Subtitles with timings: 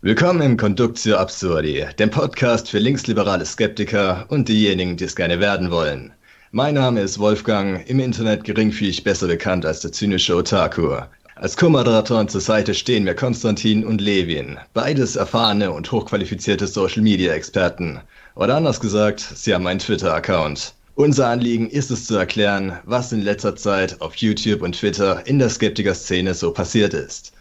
[0.00, 5.72] Willkommen im Conductio Absurdi, dem Podcast für linksliberale Skeptiker und diejenigen, die es gerne werden
[5.72, 6.12] wollen.
[6.52, 10.98] Mein Name ist Wolfgang, im Internet geringfügig besser bekannt als der zynische Otaku.
[11.34, 17.98] Als Co-Moderatoren zur Seite stehen mir Konstantin und Levin, beides erfahrene und hochqualifizierte Social-Media-Experten.
[18.36, 20.74] Oder anders gesagt, sie haben einen Twitter-Account.
[20.94, 25.40] Unser Anliegen ist es zu erklären, was in letzter Zeit auf YouTube und Twitter in
[25.40, 27.32] der Skeptiker-Szene so passiert ist.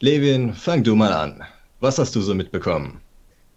[0.00, 1.42] Levin, fang du mal an.
[1.82, 3.00] Was hast du so mitbekommen?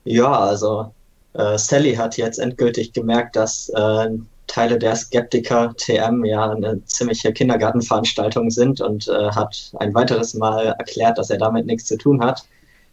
[0.03, 0.91] Ja, also
[1.33, 4.09] äh, Sally hat jetzt endgültig gemerkt, dass äh,
[4.47, 10.73] Teile der Skeptiker TM ja eine ziemliche Kindergartenveranstaltung sind und äh, hat ein weiteres Mal
[10.79, 12.43] erklärt, dass er damit nichts zu tun hat.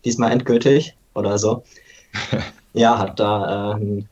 [0.04, 1.64] Diesmal endgültig oder so.
[2.74, 4.08] ja, hat da äh, ein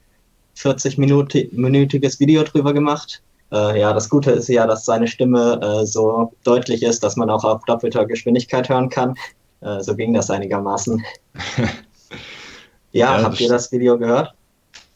[0.56, 3.20] 40-minütiges Video drüber gemacht.
[3.52, 7.28] Äh, ja, das Gute ist ja, dass seine Stimme äh, so deutlich ist, dass man
[7.28, 9.16] auch auf doppelter Geschwindigkeit hören kann.
[9.60, 11.02] Äh, so ging das einigermaßen.
[12.92, 14.34] ja, ja, habt ihr das Video gehört?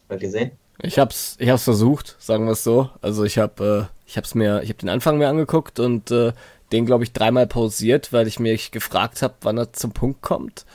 [0.09, 0.53] Oder gesehen?
[0.83, 2.91] Ich hab's, ich hab's versucht, sagen wir es so.
[3.01, 6.33] Also ich habe, äh, ich hab's mir, ich habe den Anfang mir angeguckt und äh,
[6.73, 10.67] den glaube ich dreimal pausiert, weil ich mich gefragt habe, wann er zum Punkt kommt.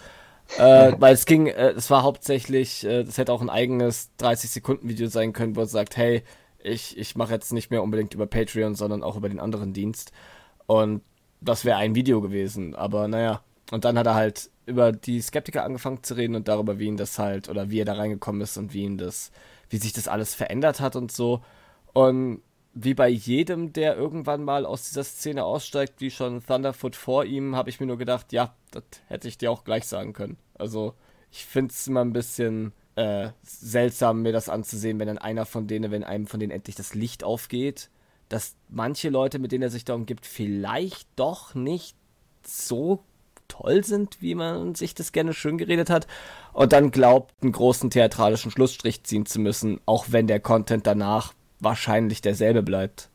[0.57, 4.49] äh, weil es ging, äh, es war hauptsächlich, äh, das hätte auch ein eigenes 30
[4.49, 6.23] Sekunden Video sein können, wo er sagt, hey,
[6.61, 10.11] ich, ich mache jetzt nicht mehr unbedingt über Patreon, sondern auch über den anderen Dienst.
[10.67, 11.01] Und
[11.41, 12.75] das wäre ein Video gewesen.
[12.75, 16.79] Aber naja, und dann hat er halt über die Skeptiker angefangen zu reden und darüber,
[16.79, 19.31] wie ihn das halt, oder wie er da reingekommen ist und wie ihn das,
[19.69, 21.41] wie sich das alles verändert hat und so.
[21.93, 22.41] Und
[22.73, 27.55] wie bei jedem, der irgendwann mal aus dieser Szene aussteigt, wie schon Thunderfoot vor ihm,
[27.55, 30.37] habe ich mir nur gedacht, ja, das hätte ich dir auch gleich sagen können.
[30.55, 30.93] Also,
[31.31, 35.67] ich finde es immer ein bisschen äh, seltsam, mir das anzusehen, wenn dann einer von
[35.67, 37.89] denen, wenn einem von denen endlich das Licht aufgeht,
[38.29, 41.95] dass manche Leute, mit denen er sich da umgibt, vielleicht doch nicht
[42.45, 43.03] so
[43.49, 46.07] toll sind, wie man sich das gerne schön geredet hat.
[46.53, 51.33] Und dann glaubt, einen großen theatralischen Schlussstrich ziehen zu müssen, auch wenn der Content danach
[51.59, 53.09] wahrscheinlich derselbe bleibt.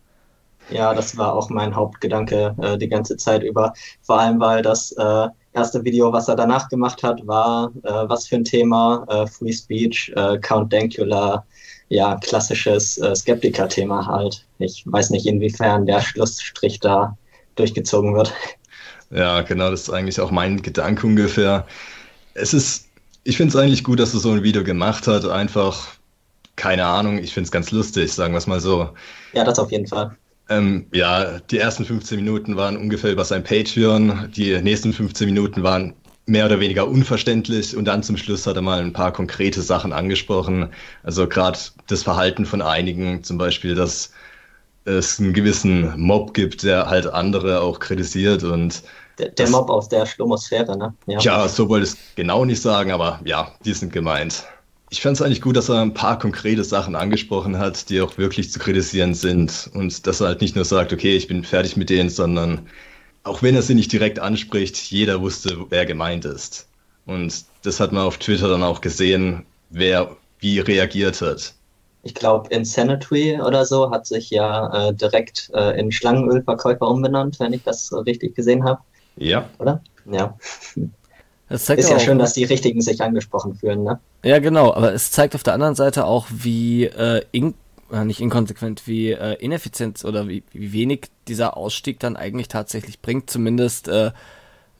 [0.71, 3.73] Ja, das war auch mein Hauptgedanke äh, die ganze Zeit über.
[4.03, 8.27] Vor allem, weil das äh, erste Video, was er danach gemacht hat, war äh, was
[8.27, 9.05] für ein Thema?
[9.09, 11.45] Äh, Free Speech, äh, Count Dankula,
[11.89, 14.47] ja, klassisches äh, Skeptiker-Thema halt.
[14.59, 17.17] Ich weiß nicht, inwiefern der Schlussstrich da
[17.57, 18.33] durchgezogen wird.
[19.15, 21.67] Ja, genau, das ist eigentlich auch mein Gedanke ungefähr.
[22.35, 22.89] Es ist,
[23.23, 25.25] ich finde es eigentlich gut, dass er so ein Video gemacht hat.
[25.25, 25.87] Einfach,
[26.57, 28.91] keine Ahnung, ich finde es ganz lustig, sagen wir es mal so.
[29.33, 30.17] Ja, das auf jeden Fall.
[30.49, 34.33] Ähm, ja, die ersten 15 Minuten waren ungefähr über sein Patreon.
[34.37, 35.95] Die nächsten 15 Minuten waren
[36.27, 39.93] mehr oder weniger unverständlich und dann zum Schluss hat er mal ein paar konkrete Sachen
[39.93, 40.71] angesprochen.
[41.05, 44.11] Also gerade das Verhalten von einigen, zum Beispiel, dass
[44.85, 48.83] es einen gewissen Mob gibt, der halt andere auch kritisiert und
[49.19, 50.95] der, der Mob aus der Schlomosphäre, ne?
[51.07, 51.21] Ja.
[51.21, 54.45] ja, so wollte ich es genau nicht sagen, aber ja, die sind gemeint.
[54.91, 58.17] Ich fand es eigentlich gut, dass er ein paar konkrete Sachen angesprochen hat, die auch
[58.19, 59.71] wirklich zu kritisieren sind.
[59.75, 62.69] Und dass er halt nicht nur sagt, okay, ich bin fertig mit denen, sondern
[63.25, 66.69] auch wenn er sie nicht direkt anspricht, jeder wusste, wer gemeint ist.
[67.07, 71.55] Und das hat man auf Twitter dann auch gesehen, wer wie reagiert hat.
[72.03, 77.55] Ich glaube, Insanity oder so hat sich ja äh, direkt äh, in Schlangenölverkäufer umbenannt, wenn
[77.55, 78.81] ich das richtig gesehen habe.
[79.17, 79.49] Ja.
[79.59, 79.83] Oder?
[80.11, 80.37] Ja.
[81.49, 84.01] ist ja schön, dass die Richtigen sich angesprochen fühlen, ne?
[84.23, 87.55] Ja, genau, aber es zeigt auf der anderen Seite auch, wie äh, in,
[87.93, 93.01] äh, nicht inkonsequent, wie äh, ineffizient oder wie, wie wenig dieser Ausstieg dann eigentlich tatsächlich
[93.01, 94.13] bringt, zumindest äh,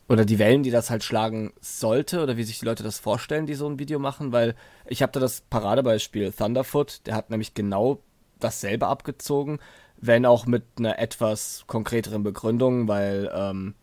[0.09, 3.47] oder die Wellen, die das halt schlagen sollte oder wie sich die Leute das vorstellen,
[3.47, 4.55] die so ein Video machen, weil
[4.87, 8.01] ich habe da das Paradebeispiel Thunderfoot, der hat nämlich genau
[8.39, 9.61] dasselbe abgezogen,
[9.97, 13.75] wenn auch mit einer etwas konkreteren Begründung, weil ähm,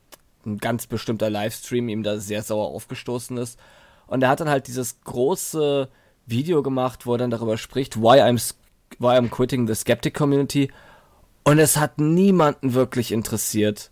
[0.45, 3.59] ein ganz bestimmter Livestream ihm da sehr sauer aufgestoßen ist.
[4.07, 5.89] Und er hat dann halt dieses große
[6.25, 8.53] Video gemacht, wo er dann darüber spricht, why I'm,
[8.99, 10.71] why I'm quitting the Skeptic Community.
[11.43, 13.91] Und es hat niemanden wirklich interessiert.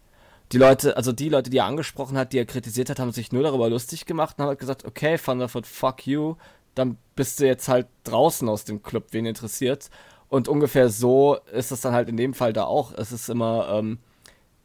[0.52, 3.32] Die Leute, also die Leute, die er angesprochen hat, die er kritisiert hat, haben sich
[3.32, 6.36] nur darüber lustig gemacht und haben halt gesagt, okay, Thunderfoot, fuck you,
[6.76, 9.90] dann bist du jetzt halt draußen aus dem Club, wen interessiert.
[10.28, 12.94] Und ungefähr so ist es dann halt in dem Fall da auch.
[12.94, 14.00] Es ist immer, ähm,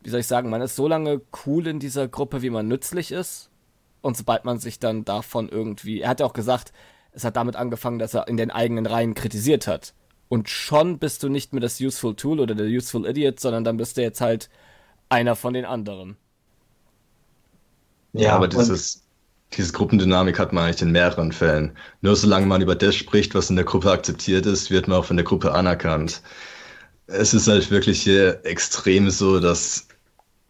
[0.04, 3.10] wie soll ich sagen, man ist so lange cool in dieser Gruppe, wie man nützlich
[3.10, 3.50] ist.
[4.02, 6.72] Und sobald man sich dann davon irgendwie, er hat ja auch gesagt,
[7.12, 9.94] es hat damit angefangen, dass er in den eigenen Reihen kritisiert hat.
[10.28, 13.78] Und schon bist du nicht mehr das Useful Tool oder der Useful Idiot, sondern dann
[13.78, 14.50] bist du jetzt halt
[15.08, 16.16] einer von den anderen.
[18.12, 19.04] Ja, aber dieses,
[19.52, 21.76] diese Gruppendynamik hat man eigentlich in mehreren Fällen.
[22.00, 25.04] Nur solange man über das spricht, was in der Gruppe akzeptiert ist, wird man auch
[25.04, 26.22] von der Gruppe anerkannt.
[27.06, 29.88] Es ist halt wirklich hier extrem so, dass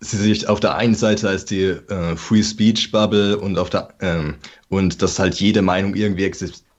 [0.00, 3.88] sie sich auf der einen Seite als die äh, Free Speech Bubble und auf der
[4.00, 4.36] ähm,
[4.68, 6.30] und dass halt jede Meinung irgendwie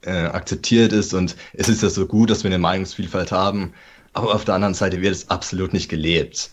[0.02, 3.72] äh, akzeptiert ist und es ist ja so gut, dass wir eine Meinungsvielfalt haben,
[4.12, 6.50] aber auf der anderen Seite wird es absolut nicht gelebt.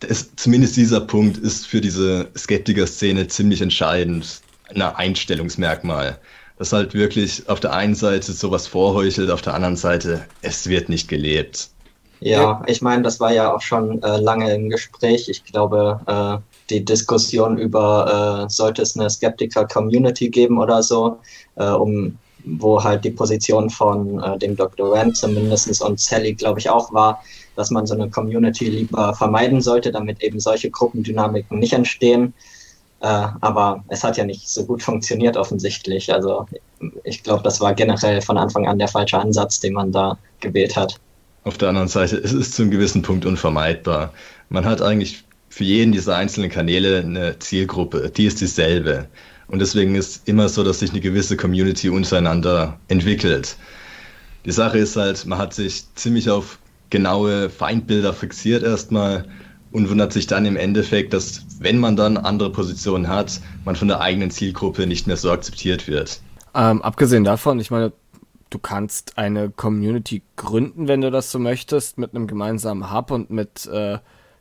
[0.00, 6.18] Das, zumindest dieser Punkt ist für diese Skeptiker-Szene ziemlich entscheidend, ein Einstellungsmerkmal.
[6.58, 10.88] Dass halt wirklich auf der einen Seite sowas vorheuchelt, auf der anderen Seite es wird
[10.88, 11.70] nicht gelebt.
[12.24, 15.28] Ja, ich meine, das war ja auch schon äh, lange im Gespräch.
[15.28, 16.38] Ich glaube, äh,
[16.70, 21.18] die Diskussion über, äh, sollte es eine Skeptiker-Community geben oder so,
[21.56, 24.94] äh, um wo halt die Position von äh, dem Dr.
[24.94, 27.22] Rand zumindest und Sally, glaube ich, auch war,
[27.56, 32.32] dass man so eine Community lieber vermeiden sollte, damit eben solche Gruppendynamiken nicht entstehen.
[33.00, 33.06] Äh,
[33.42, 36.10] aber es hat ja nicht so gut funktioniert offensichtlich.
[36.10, 36.46] Also
[37.02, 40.74] ich glaube, das war generell von Anfang an der falsche Ansatz, den man da gewählt
[40.74, 40.98] hat.
[41.44, 44.12] Auf der anderen Seite, es ist zu einem gewissen Punkt unvermeidbar.
[44.48, 49.06] Man hat eigentlich für jeden dieser einzelnen Kanäle eine Zielgruppe, die ist dieselbe.
[49.46, 53.56] Und deswegen ist immer so, dass sich eine gewisse Community untereinander entwickelt.
[54.46, 56.58] Die Sache ist halt, man hat sich ziemlich auf
[56.90, 59.26] genaue Feindbilder fixiert erstmal
[59.70, 63.88] und wundert sich dann im Endeffekt, dass wenn man dann andere Positionen hat, man von
[63.88, 66.20] der eigenen Zielgruppe nicht mehr so akzeptiert wird.
[66.54, 67.92] Ähm, abgesehen davon, ich meine,
[68.50, 73.30] du kannst eine Community gründen, wenn du das so möchtest, mit einem gemeinsamen Hub und
[73.30, 73.98] mit, äh,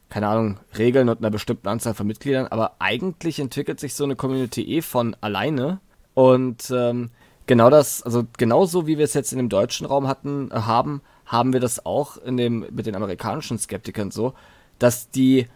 [0.10, 2.48] keine Ahnung, Regeln und einer bestimmten Anzahl von Mitgliedern.
[2.48, 5.80] Aber eigentlich entwickelt sich so eine Community eh von alleine.
[6.14, 7.10] Und ähm,
[7.48, 11.02] genau das, also genauso wie wir es jetzt in dem deutschen Raum hatten, äh, haben,
[11.26, 14.34] haben wir das auch in dem, mit den amerikanischen Skeptikern so,
[14.78, 15.48] dass die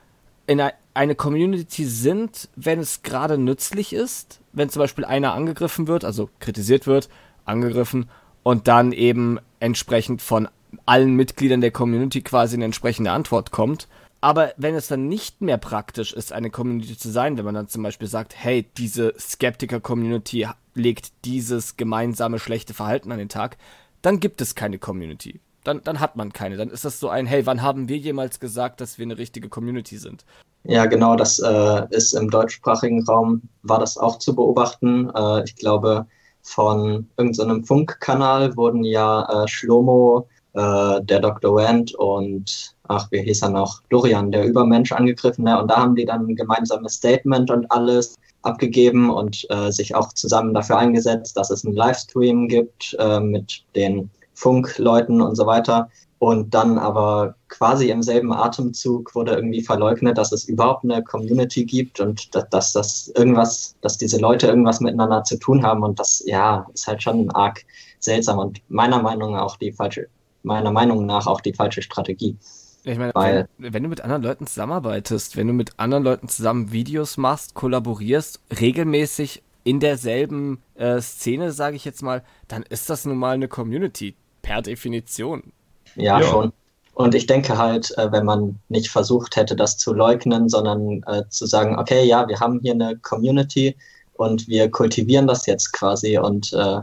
[0.47, 0.61] in
[0.94, 6.29] eine Community sind, wenn es gerade nützlich ist, wenn zum Beispiel einer angegriffen wird, also
[6.39, 7.09] kritisiert wird,
[7.45, 8.09] angegriffen
[8.47, 10.47] und dann eben entsprechend von
[10.85, 13.89] allen Mitgliedern der Community quasi eine entsprechende Antwort kommt.
[14.21, 17.67] Aber wenn es dann nicht mehr praktisch ist, eine Community zu sein, wenn man dann
[17.67, 23.57] zum Beispiel sagt, hey, diese Skeptiker-Community legt dieses gemeinsame schlechte Verhalten an den Tag,
[24.01, 25.41] dann gibt es keine Community.
[25.65, 26.55] Dann, dann hat man keine.
[26.55, 29.49] Dann ist das so ein, hey, wann haben wir jemals gesagt, dass wir eine richtige
[29.49, 30.23] Community sind?
[30.63, 35.11] Ja, genau, das äh, ist im deutschsprachigen Raum, war das auch zu beobachten.
[35.13, 36.07] Äh, ich glaube,
[36.47, 41.55] von irgendeinem so Funkkanal wurden ja äh, Schlomo, äh, der Dr.
[41.55, 45.45] Wendt und ach, wie hieß er noch, Dorian, der Übermensch angegriffen.
[45.45, 49.94] Ja, und da haben die dann ein gemeinsames Statement und alles abgegeben und äh, sich
[49.94, 55.45] auch zusammen dafür eingesetzt, dass es einen Livestream gibt äh, mit den Funkleuten und so
[55.45, 55.89] weiter.
[56.19, 61.64] Und dann aber quasi im selben Atemzug wurde irgendwie verleugnet, dass es überhaupt eine Community
[61.64, 65.84] gibt und dass, dass das irgendwas, dass diese Leute irgendwas miteinander zu tun haben.
[65.84, 67.64] Und das, ja, ist halt schon arg
[68.00, 70.08] seltsam und meiner Meinung nach auch die falsche,
[70.42, 72.36] meiner Meinung nach auch die falsche Strategie.
[72.84, 76.30] Ich meine, Weil, wenn, wenn, du mit anderen Leuten zusammenarbeitest, wenn du mit anderen Leuten
[76.30, 82.90] zusammen Videos machst, kollaborierst, regelmäßig in derselben äh, Szene, sage ich jetzt mal, dann ist
[82.90, 85.52] das nun mal eine Community per Definition.
[85.97, 86.53] Ja, ja, schon.
[86.94, 91.23] Und ich denke halt, äh, wenn man nicht versucht hätte, das zu leugnen, sondern äh,
[91.29, 93.75] zu sagen, okay, ja, wir haben hier eine Community
[94.13, 96.81] und wir kultivieren das jetzt quasi und äh,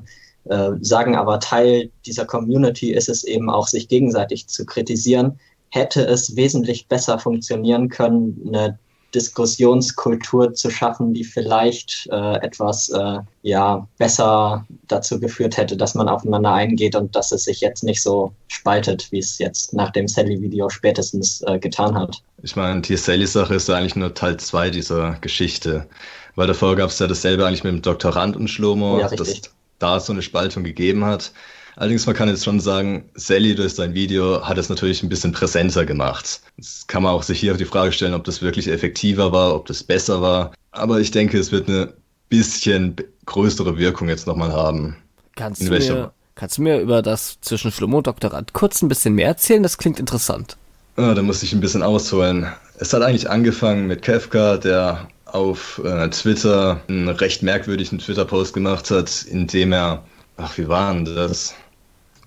[0.83, 5.41] sagen aber Teil dieser Community ist es eben auch, sich gegenseitig zu kritisieren,
[5.71, 8.79] hätte es wesentlich besser funktionieren können, eine
[9.15, 16.09] Diskussionskultur zu schaffen, die vielleicht äh, etwas äh, ja, besser dazu geführt hätte, dass man
[16.09, 20.09] aufeinander eingeht und dass es sich jetzt nicht so spaltet, wie es jetzt nach dem
[20.09, 22.23] Sally-Video spätestens äh, getan hat.
[22.43, 25.87] Ich meine, die Sally-Sache ist ja eigentlich nur Teil 2 dieser Geschichte,
[26.35, 29.43] weil davor gab es ja dasselbe eigentlich mit dem Doktorand und Schlomo, ja, dass
[29.79, 31.33] da so eine Spaltung gegeben hat.
[31.77, 35.33] Allerdings, man kann jetzt schon sagen, Sally durch sein Video hat es natürlich ein bisschen
[35.33, 36.41] präsenter gemacht.
[36.57, 39.67] Jetzt kann man auch sich hier die Frage stellen, ob das wirklich effektiver war, ob
[39.67, 40.53] das besser war.
[40.71, 41.95] Aber ich denke, es wird eine
[42.29, 44.97] bisschen größere Wirkung jetzt nochmal haben.
[45.37, 49.15] Kannst du, mir, kannst du mir über das zwischen Schlummo und Doktorand kurz ein bisschen
[49.15, 49.63] mehr erzählen?
[49.63, 50.57] Das klingt interessant.
[50.97, 52.47] Ah, da muss ich ein bisschen ausholen.
[52.79, 58.93] Es hat eigentlich angefangen mit Kefka, der auf äh, Twitter einen recht merkwürdigen Twitter-Post gemacht
[58.93, 60.05] hat, in dem er,
[60.37, 61.55] ach, wie war denn das?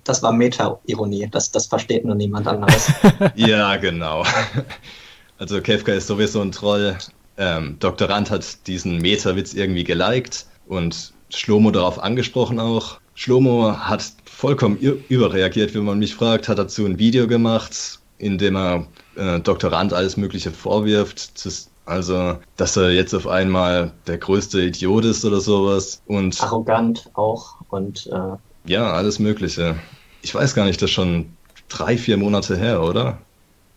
[0.08, 1.28] Das war Meta-Ironie.
[1.30, 2.90] Das, das versteht nur niemand anderes.
[3.34, 4.24] ja, genau.
[5.38, 6.96] Also Kefka ist sowieso ein Troll.
[7.36, 8.08] Ähm, Dr.
[8.08, 12.98] Rand hat diesen Meta-Witz irgendwie geliked und Schlomo darauf angesprochen auch.
[13.14, 18.56] Schlomo hat vollkommen überreagiert, wenn man mich fragt, hat dazu ein Video gemacht, in dem
[18.56, 18.86] er
[19.16, 19.72] äh, Dr.
[19.72, 21.32] Rand alles Mögliche vorwirft.
[21.84, 26.02] Also, dass er jetzt auf einmal der größte Idiot ist oder sowas.
[26.06, 28.36] Und arrogant auch und äh
[28.68, 29.76] ja, alles Mögliche
[30.22, 31.26] ich weiß gar nicht, das ist schon
[31.68, 33.18] drei, vier Monate her, oder?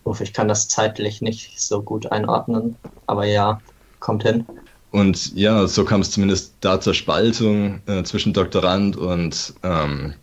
[0.04, 2.76] Uff, ich kann das zeitlich nicht so gut einordnen,
[3.08, 3.62] aber ja,
[4.00, 4.46] kommt hin.
[4.92, 10.14] Und ja, so kam es zumindest da zur Spaltung äh, zwischen Doktorand und ähm,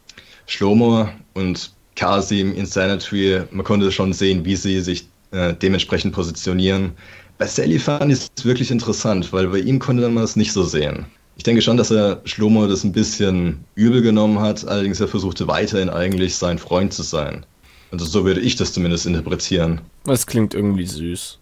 [0.47, 3.43] Schlomo und Kasim Insanity.
[3.51, 6.93] Man konnte schon sehen, wie sie sich äh, dementsprechend positionieren.
[7.39, 10.65] Bei Sally fand ich es wirklich interessant, weil bei ihm konnte man es nicht so
[10.65, 11.07] sehen.
[11.39, 15.47] Ich denke schon, dass er Schlomo das ein bisschen übel genommen hat, allerdings er versuchte
[15.47, 17.47] weiterhin eigentlich sein Freund zu sein.
[17.93, 19.81] Also so würde ich das zumindest interpretieren.
[20.05, 21.39] Das klingt irgendwie süß.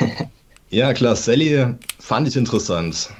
[0.70, 3.10] ja, klar, Sally fand ich interessant.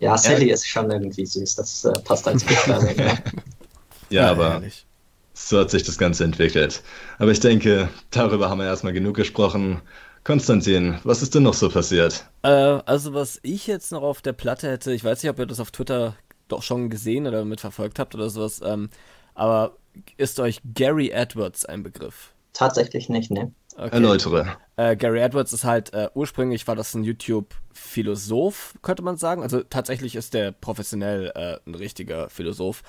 [0.00, 2.96] Ja, Sally er, ist schon irgendwie süß, das äh, passt als Beschreibung.
[2.98, 3.18] ja,
[4.10, 4.84] ja, aber ehrlich.
[5.32, 6.82] so hat sich das Ganze entwickelt.
[7.18, 9.80] Aber ich denke, darüber haben wir erstmal genug gesprochen.
[10.28, 12.26] Konstantin, was ist denn noch so passiert?
[12.42, 15.46] Äh, also was ich jetzt noch auf der Platte hätte, ich weiß nicht, ob ihr
[15.46, 16.16] das auf Twitter
[16.48, 18.90] doch schon gesehen oder mitverfolgt habt oder sowas, ähm,
[19.34, 19.78] aber
[20.18, 22.34] ist euch Gary Edwards ein Begriff?
[22.52, 23.52] Tatsächlich nicht, ne?
[23.78, 23.88] Okay.
[23.90, 24.58] Erläutere.
[24.76, 29.42] Äh, Gary Edwards ist halt, äh, ursprünglich war das ein YouTube-Philosoph, könnte man sagen.
[29.42, 32.82] Also tatsächlich ist der professionell äh, ein richtiger Philosoph.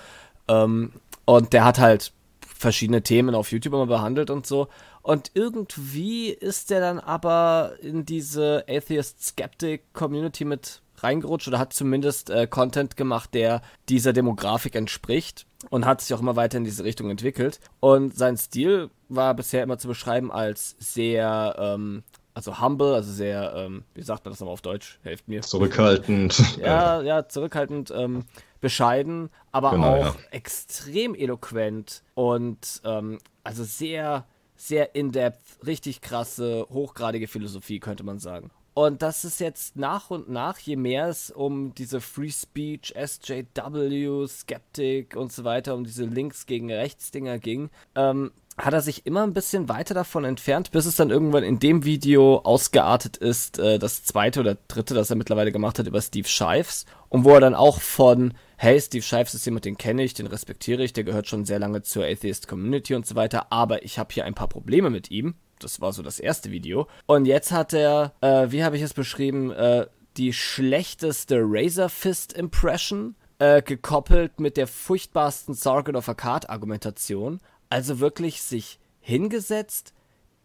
[0.50, 0.92] Ähm,
[1.24, 2.12] und der hat halt
[2.60, 4.68] verschiedene Themen auf YouTube immer behandelt und so.
[5.02, 12.48] Und irgendwie ist der dann aber in diese Atheist-Skeptic-Community mit reingerutscht oder hat zumindest äh,
[12.48, 17.10] Content gemacht, der dieser Demografik entspricht und hat sich auch immer weiter in diese Richtung
[17.10, 17.60] entwickelt.
[17.80, 22.04] Und sein Stil war bisher immer zu beschreiben als sehr, ähm,
[22.34, 25.00] also humble, also sehr, ähm, wie sagt man das nochmal auf Deutsch?
[25.04, 25.42] Helft mir.
[25.42, 26.42] Zurückhaltend.
[26.60, 28.26] Ja, ja, zurückhaltend, ähm,
[28.62, 30.16] bescheiden, aber genau, auch ja.
[30.32, 34.26] extrem eloquent und ähm, also sehr,
[34.60, 38.52] sehr in-depth, richtig krasse, hochgradige Philosophie, könnte man sagen.
[38.74, 44.28] Und das ist jetzt nach und nach, je mehr es um diese Free Speech, SJW,
[44.28, 49.24] Skeptic und so weiter, um diese Links gegen Rechtsdinger ging, ähm, hat er sich immer
[49.24, 53.80] ein bisschen weiter davon entfernt, bis es dann irgendwann in dem Video ausgeartet ist, äh,
[53.80, 56.86] das zweite oder dritte, das er mittlerweile gemacht hat über Steve Shives.
[57.08, 60.28] Und wo er dann auch von, hey, Steve Shives ist jemand, den kenne ich, den
[60.28, 63.98] respektiere ich, der gehört schon sehr lange zur Atheist Community und so weiter, aber ich
[63.98, 66.88] habe hier ein paar Probleme mit ihm das war so das erste Video.
[67.06, 69.88] Und jetzt hat er, äh, wie habe ich es beschrieben, äh,
[70.18, 77.40] die schlechteste Razor Fist Impression äh, gekoppelt mit der furchtbarsten Sargon of Akkad Argumentation.
[77.70, 79.94] Also wirklich sich hingesetzt,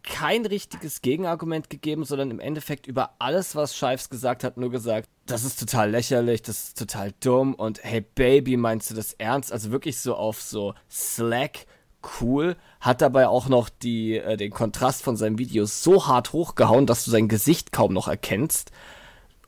[0.05, 5.09] kein richtiges Gegenargument gegeben, sondern im Endeffekt über alles, was Shives gesagt hat, nur gesagt,
[5.25, 9.51] das ist total lächerlich, das ist total dumm und hey Baby, meinst du das ernst?
[9.51, 11.65] Also wirklich so auf so Slack
[12.21, 16.85] cool, hat dabei auch noch die, äh, den Kontrast von seinem Video so hart hochgehauen,
[16.85, 18.71] dass du sein Gesicht kaum noch erkennst.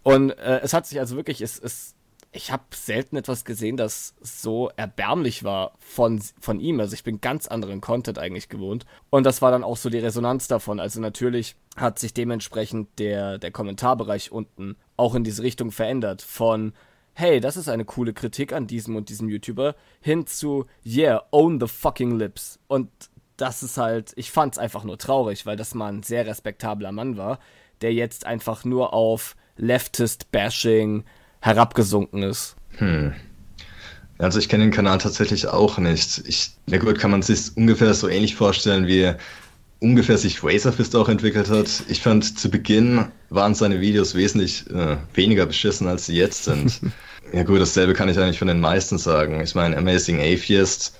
[0.04, 1.96] Und äh, es hat sich also wirklich, es, es,
[2.38, 6.79] ich habe selten etwas gesehen, das so erbärmlich war von, von ihm.
[6.79, 8.86] Also ich bin ganz anderen Content eigentlich gewohnt.
[9.10, 10.79] Und das war dann auch so die Resonanz davon.
[10.79, 16.22] Also natürlich hat sich dementsprechend der, der Kommentarbereich unten auch in diese Richtung verändert.
[16.22, 16.74] Von
[17.13, 21.60] hey, das ist eine coole Kritik an diesem und diesem YouTuber, hin zu, yeah, own
[21.60, 22.60] the fucking lips.
[22.67, 22.91] Und
[23.38, 27.17] das ist halt, ich fand's einfach nur traurig, weil das mal ein sehr respektabler Mann
[27.17, 27.39] war,
[27.82, 31.06] der jetzt einfach nur auf Leftist-Bashing
[31.41, 32.56] herabgesunken ist.
[32.77, 33.13] Hm.
[34.20, 36.24] Also ich kenne den Kanal tatsächlich auch nicht.
[36.27, 39.13] Ich, na gut, kann man sich ungefähr so ähnlich vorstellen wie
[39.79, 41.84] ungefähr sich Razorfist auch entwickelt hat.
[41.88, 46.82] Ich fand, zu Beginn waren seine Videos wesentlich äh, weniger beschissen, als sie jetzt sind.
[47.34, 49.41] ja gut, dasselbe kann ich eigentlich von den meisten sagen.
[49.41, 50.98] Ich meine, Amazing Atheist,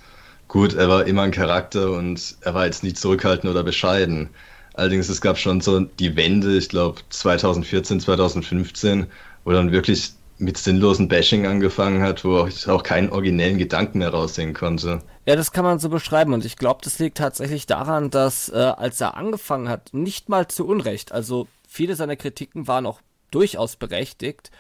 [0.48, 4.30] gut, er war immer ein Charakter und er war jetzt nie zurückhaltend oder bescheiden.
[4.76, 9.08] Allerdings, es gab schon so die Wende, ich glaube 2014, 2015,
[9.44, 14.10] wo dann wirklich mit sinnlosen Bashing angefangen hat, wo ich auch keinen originellen Gedanken mehr
[14.10, 15.02] raussehen konnte.
[15.26, 18.58] Ja, das kann man so beschreiben und ich glaube, das liegt tatsächlich daran, dass äh,
[18.58, 23.02] als er angefangen hat, nicht mal zu Unrecht, also viele seiner Kritiken waren auch
[23.32, 24.52] durchaus berechtigt,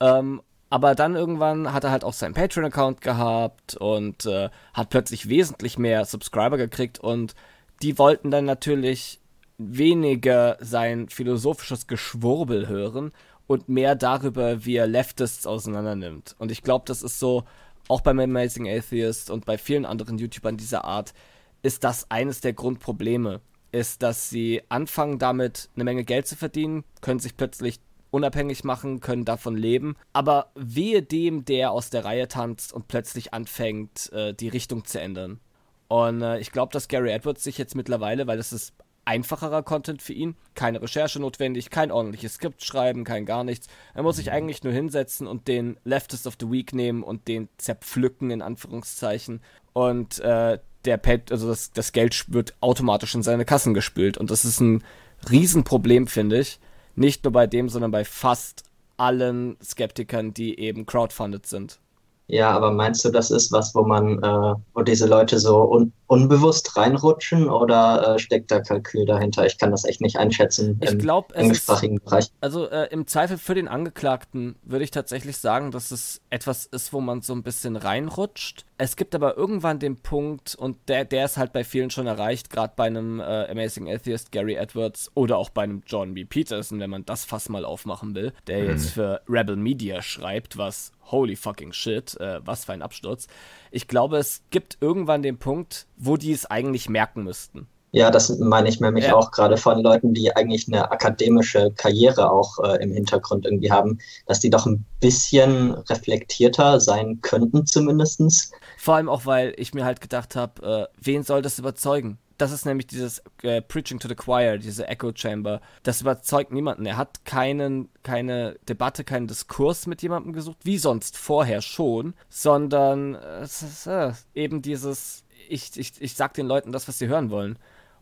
[0.00, 5.28] ähm, aber dann irgendwann hat er halt auch seinen Patreon-Account gehabt und äh, hat plötzlich
[5.28, 7.34] wesentlich mehr Subscriber gekriegt und
[7.82, 9.20] die wollten dann natürlich
[9.56, 13.12] weniger sein philosophisches Geschwurbel hören
[13.48, 16.36] und mehr darüber, wie er Leftists auseinandernimmt.
[16.38, 17.44] Und ich glaube, das ist so,
[17.88, 21.14] auch beim Amazing Atheist und bei vielen anderen YouTubern dieser Art,
[21.62, 23.40] ist das eines der Grundprobleme.
[23.72, 29.00] Ist, dass sie anfangen damit eine Menge Geld zu verdienen, können sich plötzlich unabhängig machen,
[29.00, 29.96] können davon leben.
[30.12, 35.00] Aber wehe dem, der aus der Reihe tanzt und plötzlich anfängt, äh, die Richtung zu
[35.00, 35.40] ändern.
[35.88, 38.74] Und äh, ich glaube, dass Gary Edwards sich jetzt mittlerweile, weil das ist
[39.08, 40.36] einfacherer Content für ihn.
[40.54, 43.66] Keine Recherche notwendig, kein ordentliches Skript schreiben, kein gar nichts.
[43.94, 47.48] Er muss sich eigentlich nur hinsetzen und den Leftist of the Week nehmen und den
[47.56, 49.40] zerpflücken, in Anführungszeichen.
[49.72, 54.18] Und äh, der Pet, also das, das Geld wird automatisch in seine Kassen gespült.
[54.18, 54.84] Und das ist ein
[55.30, 56.60] Riesenproblem, finde ich.
[56.94, 58.64] Nicht nur bei dem, sondern bei fast
[58.98, 61.80] allen Skeptikern, die eben crowdfunded sind.
[62.30, 65.92] Ja, aber meinst du, das ist was, wo man, äh, wo diese Leute so un
[66.08, 69.46] unbewusst reinrutschen oder äh, steckt da Kalkül dahinter?
[69.46, 72.30] Ich kann das echt nicht einschätzen ich im glaub, englischsprachigen ist, Bereich.
[72.40, 76.92] Also äh, im Zweifel für den Angeklagten würde ich tatsächlich sagen, dass es etwas ist,
[76.92, 78.66] wo man so ein bisschen reinrutscht.
[78.80, 82.48] Es gibt aber irgendwann den Punkt, und der, der ist halt bei vielen schon erreicht,
[82.48, 86.24] gerade bei einem äh, Amazing Atheist Gary Edwards oder auch bei einem John B.
[86.24, 88.68] Peterson, wenn man das Fass mal aufmachen will, der mhm.
[88.68, 93.26] jetzt für Rebel Media schreibt, was holy fucking shit, äh, was für ein Absturz.
[93.72, 97.66] Ich glaube, es gibt irgendwann den Punkt, wo die es eigentlich merken müssten.
[97.90, 99.14] Ja, das meine ich nämlich ja.
[99.14, 103.98] auch gerade von Leuten, die eigentlich eine akademische Karriere auch äh, im Hintergrund irgendwie haben,
[104.26, 108.52] dass die doch ein bisschen reflektierter sein könnten zumindestens.
[108.76, 112.18] Vor allem auch, weil ich mir halt gedacht habe, äh, wen soll das überzeugen?
[112.38, 115.60] Das ist nämlich dieses äh, Preaching to the Choir, diese Echo Chamber.
[115.82, 116.86] Das überzeugt niemanden.
[116.86, 123.16] Er hat keinen, keine Debatte, keinen Diskurs mit jemandem gesucht, wie sonst vorher schon, sondern
[123.16, 127.08] äh, es ist äh, eben dieses, ich, ich, ich sag den Leuten das, was sie
[127.08, 127.58] hören wollen.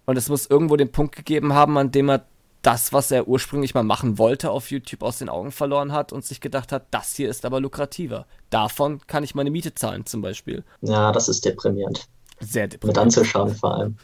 [0.07, 2.25] Und es muss irgendwo den Punkt gegeben haben, an dem er
[2.63, 6.25] das, was er ursprünglich mal machen wollte auf YouTube aus den Augen verloren hat und
[6.25, 8.27] sich gedacht hat, das hier ist aber lukrativer.
[8.51, 10.65] Davon kann ich meine Miete zahlen zum Beispiel.
[10.81, 12.09] Ja, das ist deprimierend.
[12.41, 12.97] Sehr deprimierend.
[12.97, 13.97] Mit anzuschauen vor allem.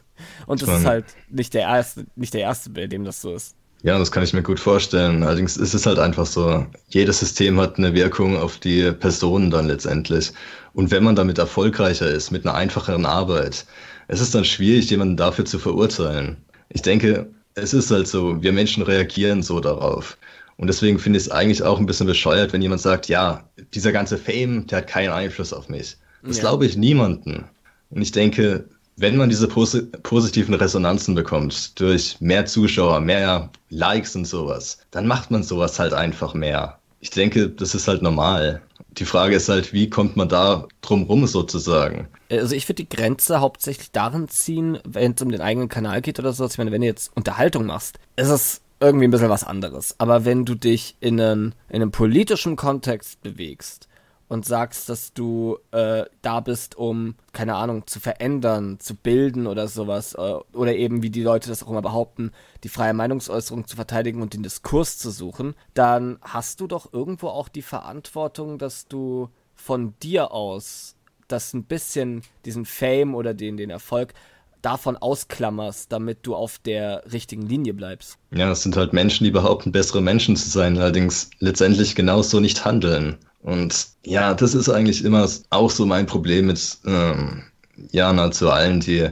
[0.47, 3.57] Und das ist halt nicht der erste, nicht der erste, bei dem das so ist.
[3.83, 5.25] Ja, das kann ich mir gut vorstellen.
[5.25, 9.67] Allerdings ist es halt einfach so, jedes System hat eine Wirkung auf die Personen dann
[9.67, 10.33] letztendlich.
[10.73, 13.67] Und wenn man damit erfolgreicher ist, mit einer einfacheren Arbeit,
[14.09, 16.37] es ist dann schwierig, jemanden dafür zu verurteilen.
[16.69, 20.17] Ich denke, es ist halt so, wir Menschen reagieren so darauf.
[20.57, 23.93] Und deswegen finde ich es eigentlich auch ein bisschen bescheuert, wenn jemand sagt, ja, dieser
[23.93, 25.97] ganze Fame, der hat keinen Einfluss auf mich.
[26.23, 26.43] Das ja.
[26.43, 27.45] glaube ich niemanden.
[27.91, 34.15] Und ich denke, wenn man diese posi positiven Resonanzen bekommt, durch mehr Zuschauer, mehr Likes
[34.15, 36.79] und sowas, dann macht man sowas halt einfach mehr.
[37.01, 38.63] Ich denke, das ist halt normal.
[38.99, 42.09] Die Frage ist halt, wie kommt man da drum rum sozusagen?
[42.31, 46.19] Also ich würde die Grenze hauptsächlich darin ziehen, wenn es um den eigenen Kanal geht
[46.19, 46.47] oder so.
[46.47, 49.95] Ich meine, wenn du jetzt Unterhaltung machst, ist es irgendwie ein bisschen was anderes.
[49.99, 53.89] Aber wenn du dich in einem, in einem politischen Kontext bewegst,
[54.33, 59.69] und sagst, dass du äh, da bist, um, keine Ahnung, zu verändern, zu bilden oder
[59.69, 62.33] sowas, äh, oder eben, wie die Leute das auch immer behaupten,
[62.65, 67.29] die freie Meinungsäußerung zu verteidigen und den Diskurs zu suchen, dann hast du doch irgendwo
[67.29, 70.97] auch die Verantwortung, dass du von dir aus
[71.29, 74.15] das ein bisschen, diesen Fame oder den, den Erfolg,
[74.63, 78.17] davon ausklammerst, damit du auf der richtigen Linie bleibst.
[78.31, 82.65] Ja, es sind halt Menschen, die behaupten, bessere Menschen zu sein, allerdings letztendlich genauso nicht
[82.65, 83.19] handeln.
[83.43, 87.43] Und ja, das ist eigentlich immer auch so mein Problem mit, ähm,
[87.91, 89.09] ja, nahezu allen, die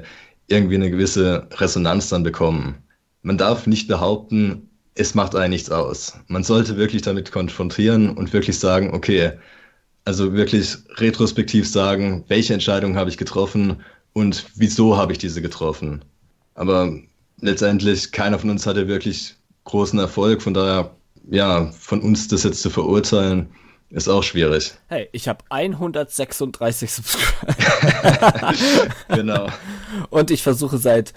[0.46, 2.76] irgendwie eine gewisse Resonanz dann bekommen.
[3.22, 6.14] Man darf nicht behaupten, es macht einen nichts aus.
[6.28, 9.32] Man sollte wirklich damit konfrontieren und wirklich sagen, okay,
[10.04, 16.04] also wirklich retrospektiv sagen, welche Entscheidung habe ich getroffen und wieso habe ich diese getroffen.
[16.54, 16.92] Aber
[17.40, 20.94] letztendlich, keiner von uns hatte wirklich großen Erfolg, von daher,
[21.30, 23.48] ja, von uns das jetzt zu verurteilen,
[23.90, 24.72] ist auch schwierig.
[24.88, 28.54] Hey, ich habe 136 Subscriber.
[29.08, 29.48] genau.
[30.10, 31.12] Und ich versuche seit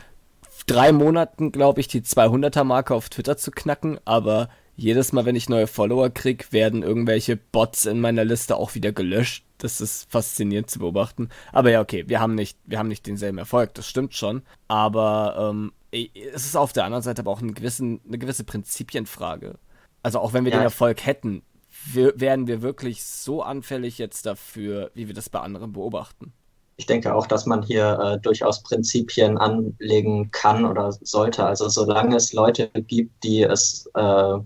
[0.66, 5.50] drei Monaten, glaube ich, die 200er-Marke auf Twitter zu knacken, aber jedes Mal, wenn ich
[5.50, 9.46] neue Follower kriege, werden irgendwelche Bots in meiner Liste auch wieder gelöscht.
[9.60, 11.30] Das ist faszinierend zu beobachten.
[11.52, 14.42] Aber ja, okay, wir haben nicht, wir haben nicht denselben Erfolg, das stimmt schon.
[14.68, 19.60] Aber ähm, es ist auf der anderen Seite aber auch eine gewisse, eine gewisse Prinzipienfrage.
[20.02, 20.58] Also auch wenn wir ja.
[20.58, 21.44] den Erfolg hätten,
[21.92, 26.34] werden wir wirklich so anfällig jetzt dafür, wie wir das bei anderen beobachten?
[26.78, 31.46] Ich denke auch, dass man hier äh, durchaus Prinzipien anlegen kann oder sollte.
[31.46, 34.38] Also solange es Leute gibt, die es äh,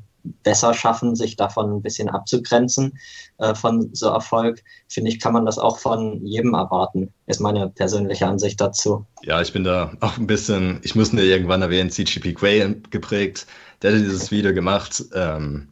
[0.44, 3.00] besser schaffen, sich davon ein bisschen abzugrenzen
[3.38, 7.14] äh, von so Erfolg, finde ich, kann man das auch von jedem erwarten.
[7.28, 9.06] Ist meine persönliche Ansicht dazu.
[9.24, 13.48] Ja, ich bin da auch ein bisschen, ich muss nur irgendwann erwähnen, CGP Quay geprägt.
[13.82, 15.04] Der hat dieses Video gemacht.
[15.14, 15.70] Ähm,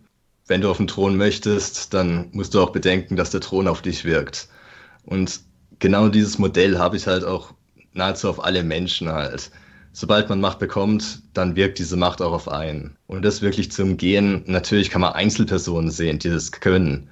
[0.47, 3.81] wenn du auf den Thron möchtest, dann musst du auch bedenken, dass der Thron auf
[3.81, 4.47] dich wirkt.
[5.03, 5.41] Und
[5.79, 7.53] genau dieses Modell habe ich halt auch
[7.93, 9.51] nahezu auf alle Menschen halt.
[9.91, 12.97] Sobald man Macht bekommt, dann wirkt diese Macht auch auf einen.
[13.07, 17.09] Und das wirklich zu umgehen, natürlich kann man Einzelpersonen sehen, die das können.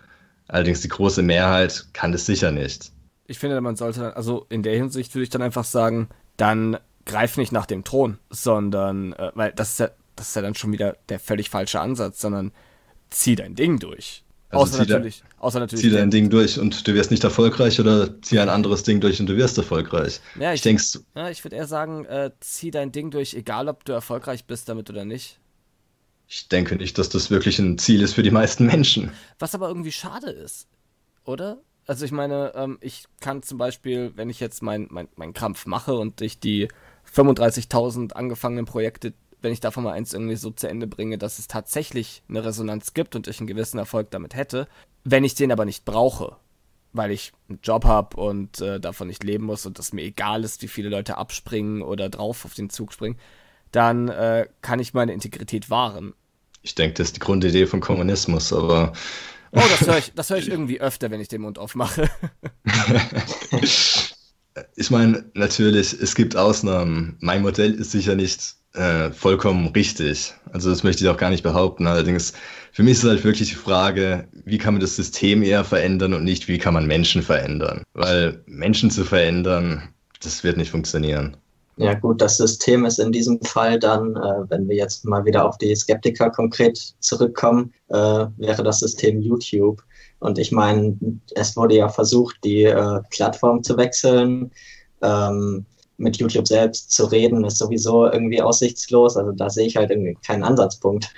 [0.47, 2.91] Allerdings die große Mehrheit kann das sicher nicht.
[3.25, 7.37] Ich finde, man sollte, also in der Hinsicht würde ich dann einfach sagen, dann greif
[7.37, 10.71] nicht nach dem Thron, sondern, äh, weil das ist ja, das ist ja dann schon
[10.71, 12.51] wieder der völlig falsche Ansatz, sondern
[13.13, 14.23] zieh dein Ding durch.
[14.49, 15.83] Also außer, natürlich, da, außer natürlich.
[15.83, 19.19] Zieh dein Ding durch und du wirst nicht erfolgreich oder zieh ein anderes Ding durch
[19.19, 20.19] und du wirst erfolgreich.
[20.39, 23.83] Ja, ich, ich, ja, ich würde eher sagen, äh, zieh dein Ding durch, egal ob
[23.83, 25.39] du erfolgreich bist damit oder nicht.
[26.27, 29.11] Ich denke nicht, dass das wirklich ein Ziel ist für die meisten Menschen.
[29.39, 30.67] Was aber irgendwie schade ist,
[31.25, 31.61] oder?
[31.85, 35.65] Also ich meine, ähm, ich kann zum Beispiel, wenn ich jetzt meinen mein, mein Krampf
[35.65, 36.69] mache und ich die
[37.13, 41.47] 35.000 angefangenen Projekte, wenn ich davon mal eins irgendwie so zu Ende bringe, dass es
[41.47, 44.67] tatsächlich eine Resonanz gibt und ich einen gewissen Erfolg damit hätte,
[45.03, 46.37] wenn ich den aber nicht brauche,
[46.93, 50.43] weil ich einen Job habe und äh, davon nicht leben muss und es mir egal
[50.43, 53.17] ist, wie viele Leute abspringen oder drauf auf den Zug springen,
[53.71, 56.13] dann äh, kann ich meine Integrität wahren.
[56.61, 58.93] Ich denke, das ist die Grundidee von Kommunismus, aber.
[59.51, 62.09] Oh, das höre ich, hör ich irgendwie öfter, wenn ich den Mund aufmache.
[64.75, 67.17] ich meine, natürlich, es gibt Ausnahmen.
[67.19, 70.33] Mein Modell ist sicher nicht äh, vollkommen richtig.
[70.51, 71.87] Also das möchte ich auch gar nicht behaupten.
[71.87, 72.33] Allerdings,
[72.71, 76.23] für mich ist halt wirklich die Frage, wie kann man das System eher verändern und
[76.23, 77.83] nicht, wie kann man Menschen verändern?
[77.93, 79.83] Weil Menschen zu verändern,
[80.21, 81.37] das wird nicht funktionieren.
[81.77, 85.47] Ja gut, das System ist in diesem Fall dann, äh, wenn wir jetzt mal wieder
[85.47, 89.83] auf die Skeptiker konkret zurückkommen, äh, wäre das System YouTube.
[90.19, 90.95] Und ich meine,
[91.35, 94.51] es wurde ja versucht, die äh, Plattform zu wechseln.
[95.01, 95.65] Ähm,
[96.03, 99.17] mit YouTube selbst zu reden, ist sowieso irgendwie aussichtslos.
[99.17, 101.09] Also da sehe ich halt irgendwie keinen Ansatzpunkt.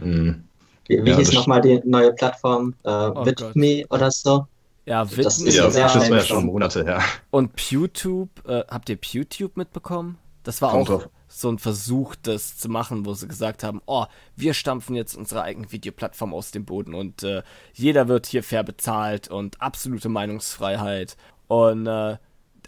[0.00, 0.44] Mhm.
[0.86, 2.74] Wie, wie ja, hieß nochmal die neue Plattform?
[2.84, 4.46] Äh, oh With oder so?
[4.86, 7.00] Ja, Witten das, ist ja, das war ja schon Monate her.
[7.30, 10.18] Und PewTube, äh, habt ihr PewTube mitbekommen?
[10.42, 14.04] Das war Kommt auch so ein Versuch, das zu machen, wo sie gesagt haben, oh,
[14.36, 18.62] wir stampfen jetzt unsere eigene Videoplattform aus dem Boden und äh, jeder wird hier fair
[18.62, 21.16] bezahlt und absolute Meinungsfreiheit.
[21.48, 22.18] Und äh,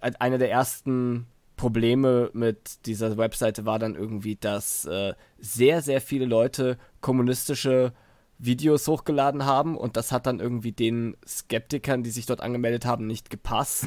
[0.00, 6.26] eine der ersten Probleme mit dieser Webseite war dann irgendwie, dass äh, sehr, sehr viele
[6.26, 7.92] Leute kommunistische
[8.38, 13.06] Videos hochgeladen haben und das hat dann irgendwie den Skeptikern, die sich dort angemeldet haben,
[13.06, 13.86] nicht gepasst.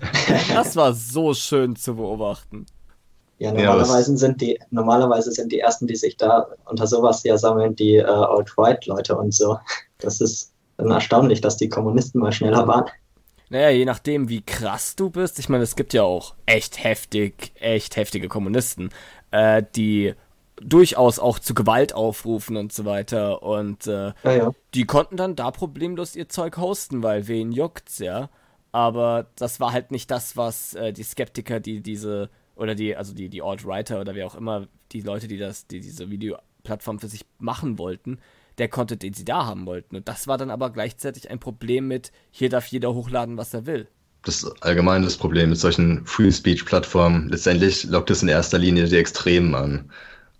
[0.54, 2.64] das war so schön zu beobachten.
[3.38, 7.74] Ja, normalerweise sind die normalerweise sind die ersten, die sich da unter sowas ja sammeln,
[7.74, 9.58] die äh, Alt-Right-Leute und so.
[9.98, 12.84] Das ist dann erstaunlich, dass die Kommunisten mal schneller waren.
[13.50, 15.40] Naja, je nachdem, wie krass du bist.
[15.40, 18.90] Ich meine, es gibt ja auch echt heftig, echt heftige Kommunisten,
[19.32, 20.14] äh, die
[20.60, 23.42] durchaus auch zu Gewalt aufrufen und so weiter.
[23.42, 24.50] Und äh, ja, ja.
[24.74, 28.30] die konnten dann da problemlos ihr Zeug hosten, weil wen juckt's, ja.
[28.70, 33.12] Aber das war halt nicht das, was äh, die Skeptiker, die diese, oder die, also
[33.14, 37.08] die, die Alt-Writer oder wer auch immer, die Leute, die das, die diese Videoplattform für
[37.08, 38.20] sich machen wollten,
[38.60, 39.96] der Content, den sie da haben wollten.
[39.96, 43.66] Und das war dann aber gleichzeitig ein Problem mit, hier darf jeder hochladen, was er
[43.66, 43.88] will.
[44.22, 47.30] Das ist allgemein das Problem mit solchen Free-Speech-Plattformen.
[47.30, 49.90] Letztendlich lockt es in erster Linie die Extremen an.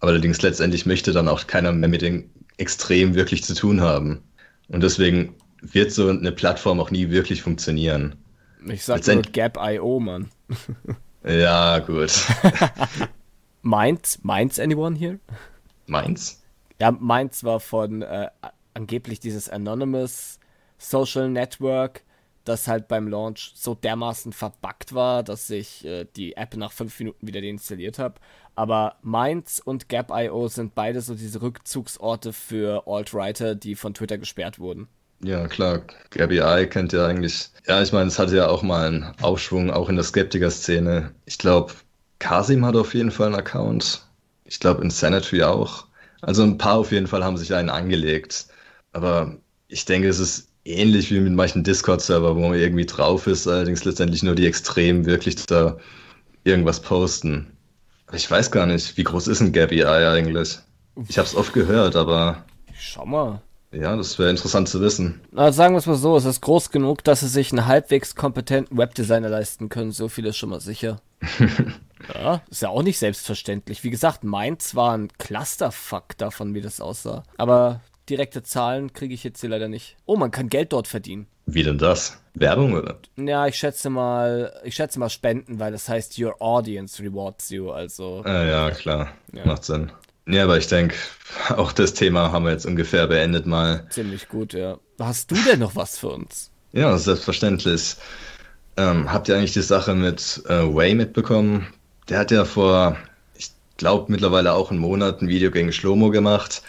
[0.01, 4.23] Aber allerdings letztendlich möchte dann auch keiner mehr mit den Extremen wirklich zu tun haben.
[4.69, 8.17] Und deswegen wird so eine Plattform auch nie wirklich funktionieren.
[8.67, 10.29] Ich sag nur Gap.io, Mann.
[11.25, 12.13] ja, gut.
[13.63, 14.19] Mainz?
[14.23, 15.19] Mainz anyone here?
[15.87, 16.43] Mainz?
[16.81, 18.31] Ja, Mainz war von äh,
[18.75, 20.39] angeblich dieses Anonymous
[20.79, 22.03] Social Network
[22.45, 26.99] das halt beim Launch so dermaßen verbuggt war, dass ich äh, die App nach fünf
[26.99, 28.15] Minuten wieder deinstalliert habe.
[28.55, 34.59] Aber Minds und Gap.io sind beide so diese Rückzugsorte für Alt-Writer, die von Twitter gesperrt
[34.59, 34.89] wurden.
[35.23, 35.83] Ja, klar.
[36.11, 37.51] Gabby kennt ja eigentlich.
[37.67, 41.13] Ja, ich meine, es hatte ja auch mal einen Aufschwung, auch in der Skeptiker-Szene.
[41.27, 41.75] Ich glaube,
[42.19, 44.07] Kasim hat auf jeden Fall einen Account.
[44.45, 45.87] Ich glaube, Insanity auch.
[46.23, 48.47] Also ein paar auf jeden Fall haben sich einen angelegt.
[48.93, 49.37] Aber
[49.69, 53.85] ich denke, es ist ähnlich wie mit manchen Discord-Server, wo man irgendwie drauf ist, allerdings
[53.85, 55.79] letztendlich nur die Extremen wirklich da
[56.45, 57.57] irgendwas posten.
[58.13, 60.59] Ich weiß gar nicht, wie groß ist ein Gabby Eye eigentlich?
[61.09, 62.45] Ich habe es oft gehört, aber.
[62.75, 63.41] Schau mal.
[63.73, 65.21] Ja, das wäre interessant zu wissen.
[65.31, 68.17] Na, sagen wir es mal so, es ist groß genug, dass sie sich einen halbwegs
[68.17, 69.93] kompetenten Webdesigner leisten können.
[69.93, 71.01] So viel ist schon mal sicher.
[72.15, 73.85] Ja, ist ja auch nicht selbstverständlich.
[73.85, 77.23] Wie gesagt, meins war ein Clusterfuck davon, wie das aussah.
[77.37, 79.97] Aber direkte Zahlen kriege ich jetzt hier leider nicht.
[80.07, 81.27] Oh, man kann Geld dort verdienen.
[81.47, 82.21] Wie denn das?
[82.35, 82.99] Werbung oder?
[83.17, 87.71] Ja, ich schätze mal, ich schätze mal Spenden, weil das heißt Your Audience rewards you,
[87.71, 88.23] also.
[88.25, 89.13] Ah, ja, klar.
[89.33, 89.47] Ja.
[89.47, 89.91] Macht Sinn.
[90.29, 90.95] Ja, aber ich denke,
[91.57, 93.87] auch das Thema haben wir jetzt ungefähr beendet mal.
[93.91, 94.79] Ziemlich gut, ja.
[94.99, 96.53] Hast du denn noch was für uns?
[96.73, 97.97] Ja, selbstverständlich.
[98.81, 101.67] Ähm, habt ihr eigentlich die Sache mit äh, Way mitbekommen?
[102.09, 102.97] Der hat ja vor,
[103.37, 106.63] ich glaube, mittlerweile auch einen Monat ein Video gegen Schlomo gemacht.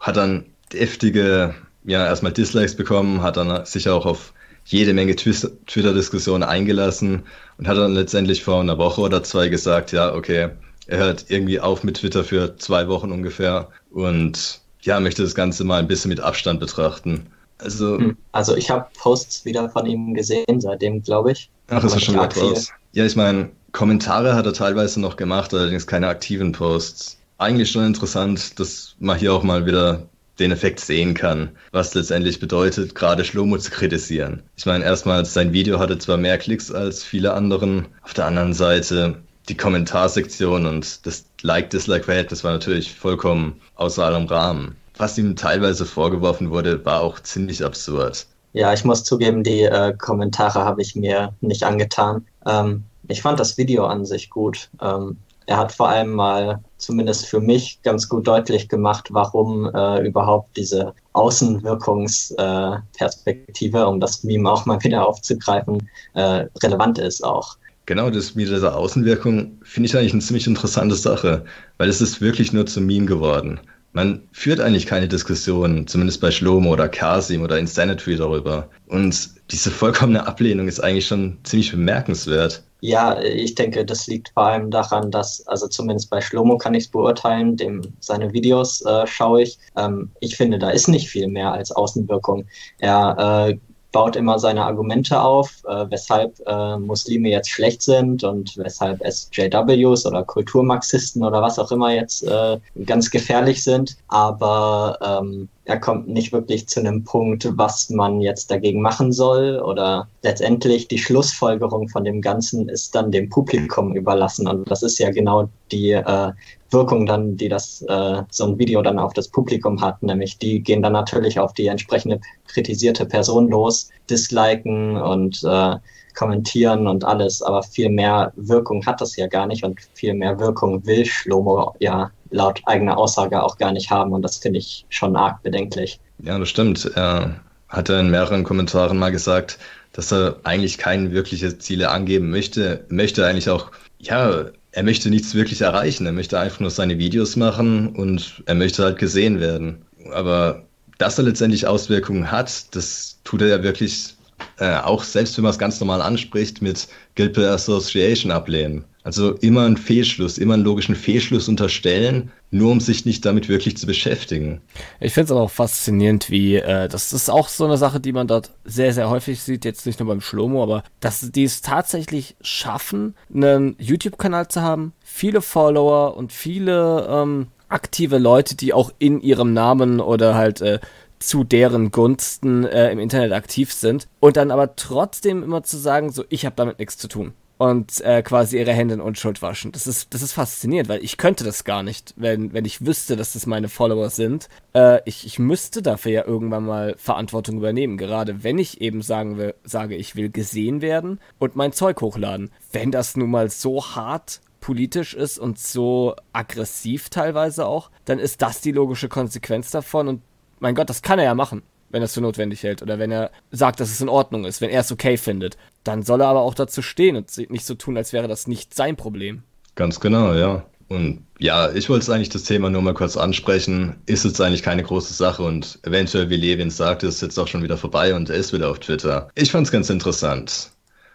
[0.00, 1.54] Hat dann deftige,
[1.84, 4.32] ja, erstmal Dislikes bekommen, hat dann sich auch auf
[4.64, 7.24] jede Menge Twitter-Diskussionen eingelassen
[7.58, 10.50] und hat dann letztendlich vor einer Woche oder zwei gesagt, ja, okay,
[10.86, 15.64] er hört irgendwie auf mit Twitter für zwei Wochen ungefähr und ja, möchte das Ganze
[15.64, 17.26] mal ein bisschen mit Abstand betrachten.
[17.58, 18.16] Also, hm.
[18.32, 21.50] also ich habe Posts wieder von ihm gesehen, seitdem glaube ich.
[21.68, 22.72] Ach, ist er schon wieder raus.
[22.92, 27.18] Ja, ich meine, Kommentare hat er teilweise noch gemacht, allerdings keine aktiven Posts.
[27.38, 32.38] eigentlich schon interessant, dass man hier auch mal wieder den Effekt sehen kann, was letztendlich
[32.38, 34.42] bedeutet, gerade Schlomo zu kritisieren.
[34.56, 38.54] Ich meine, erstmals, sein Video hatte zwar mehr Klicks als viele anderen, auf der anderen
[38.54, 39.16] Seite
[39.48, 44.76] die Kommentarsektion und das Like-Dislike-Verhältnis war natürlich vollkommen außer allem Rahmen.
[44.96, 48.26] Was ihm teilweise vorgeworfen wurde, war auch ziemlich absurd.
[48.58, 52.26] Ja, ich muss zugeben, die äh, Kommentare habe ich mir nicht angetan.
[52.44, 54.68] Ähm, ich fand das Video an sich gut.
[54.82, 55.16] Ähm,
[55.46, 60.56] er hat vor allem mal zumindest für mich ganz gut deutlich gemacht, warum äh, überhaupt
[60.56, 67.56] diese Außenwirkungsperspektive, äh, um das Meme auch mal wieder aufzugreifen, äh, relevant ist auch.
[67.86, 71.44] Genau, das mit dieser Außenwirkung finde ich eigentlich eine ziemlich interessante Sache,
[71.76, 73.60] weil es ist wirklich nur zum Meme geworden.
[73.98, 78.68] Man führt eigentlich keine Diskussion, zumindest bei Schlomo oder Kasim oder Insanity darüber.
[78.86, 82.62] Und diese vollkommene Ablehnung ist eigentlich schon ziemlich bemerkenswert.
[82.80, 86.84] Ja, ich denke, das liegt vor allem daran, dass, also zumindest bei Schlomo kann ich
[86.84, 89.58] es beurteilen, dem seine Videos äh, schaue ich.
[89.76, 92.46] Ähm, ich finde, da ist nicht viel mehr als Außenwirkung.
[92.78, 93.58] Er äh,
[93.92, 100.06] baut immer seine Argumente auf, äh, weshalb äh, Muslime jetzt schlecht sind und weshalb SJWs
[100.06, 103.96] oder Kulturmarxisten oder was auch immer jetzt äh, ganz gefährlich sind.
[104.08, 109.60] Aber ähm, er kommt nicht wirklich zu einem Punkt, was man jetzt dagegen machen soll
[109.60, 114.48] oder letztendlich die Schlussfolgerung von dem Ganzen ist dann dem Publikum überlassen.
[114.48, 116.32] Und das ist ja genau die äh,
[116.70, 120.62] Wirkung dann, die das äh, so ein Video dann auf das Publikum hat, nämlich die
[120.62, 125.76] gehen dann natürlich auf die entsprechende kritisierte Person los, disliken und äh,
[126.18, 129.64] kommentieren und alles, aber viel mehr Wirkung hat das ja gar nicht.
[129.64, 134.22] Und viel mehr Wirkung will Schlomo ja laut eigener Aussage auch gar nicht haben und
[134.22, 136.00] das finde ich schon arg bedenklich.
[136.22, 136.90] Ja, das stimmt.
[136.94, 139.58] Er hatte in mehreren Kommentaren mal gesagt,
[139.92, 145.34] dass er eigentlich keine wirkliche Ziele angeben möchte, möchte eigentlich auch, ja, er möchte nichts
[145.34, 146.06] wirklich erreichen.
[146.06, 149.84] Er möchte einfach nur seine Videos machen und er möchte halt gesehen werden.
[150.12, 150.64] Aber
[150.98, 154.14] dass er letztendlich Auswirkungen hat, das tut er ja wirklich
[154.58, 158.84] äh, auch selbst wenn man es ganz normal anspricht, mit Guild Association ablehnen.
[159.04, 163.76] Also immer einen Fehlschluss, immer einen logischen Fehlschluss unterstellen, nur um sich nicht damit wirklich
[163.76, 164.60] zu beschäftigen.
[165.00, 168.12] Ich finde es aber auch faszinierend, wie, äh, das ist auch so eine Sache, die
[168.12, 171.62] man dort sehr, sehr häufig sieht, jetzt nicht nur beim Schlomo, aber dass die es
[171.62, 178.92] tatsächlich schaffen, einen YouTube-Kanal zu haben, viele Follower und viele ähm, aktive Leute, die auch
[178.98, 180.80] in ihrem Namen oder halt äh,
[181.18, 186.10] zu deren Gunsten äh, im Internet aktiv sind und dann aber trotzdem immer zu sagen,
[186.10, 189.72] so ich habe damit nichts zu tun und äh, quasi ihre Hände in Unschuld waschen.
[189.72, 193.16] Das ist, das ist faszinierend, weil ich könnte das gar nicht, wenn, wenn ich wüsste,
[193.16, 194.48] dass das meine Follower sind.
[194.74, 199.36] Äh, ich, ich müsste dafür ja irgendwann mal Verantwortung übernehmen, gerade wenn ich eben sagen
[199.36, 202.50] will, sage, ich will gesehen werden und mein Zeug hochladen.
[202.72, 208.42] Wenn das nun mal so hart politisch ist und so aggressiv teilweise auch, dann ist
[208.42, 210.22] das die logische Konsequenz davon und
[210.60, 213.10] mein Gott, das kann er ja machen wenn er es für notwendig hält oder wenn
[213.10, 215.56] er sagt, dass es in Ordnung ist, wenn er es okay findet.
[215.84, 218.74] Dann soll er aber auch dazu stehen und nicht so tun, als wäre das nicht
[218.74, 219.42] sein Problem.
[219.74, 220.64] Ganz genau, ja.
[220.88, 223.96] Und ja, ich wollte eigentlich das Thema nur mal kurz ansprechen.
[224.06, 227.62] Ist jetzt eigentlich keine große Sache und eventuell, wie Levin sagt, ist jetzt auch schon
[227.62, 229.28] wieder vorbei und er ist wieder auf Twitter.
[229.34, 230.70] Ich fand es ganz interessant.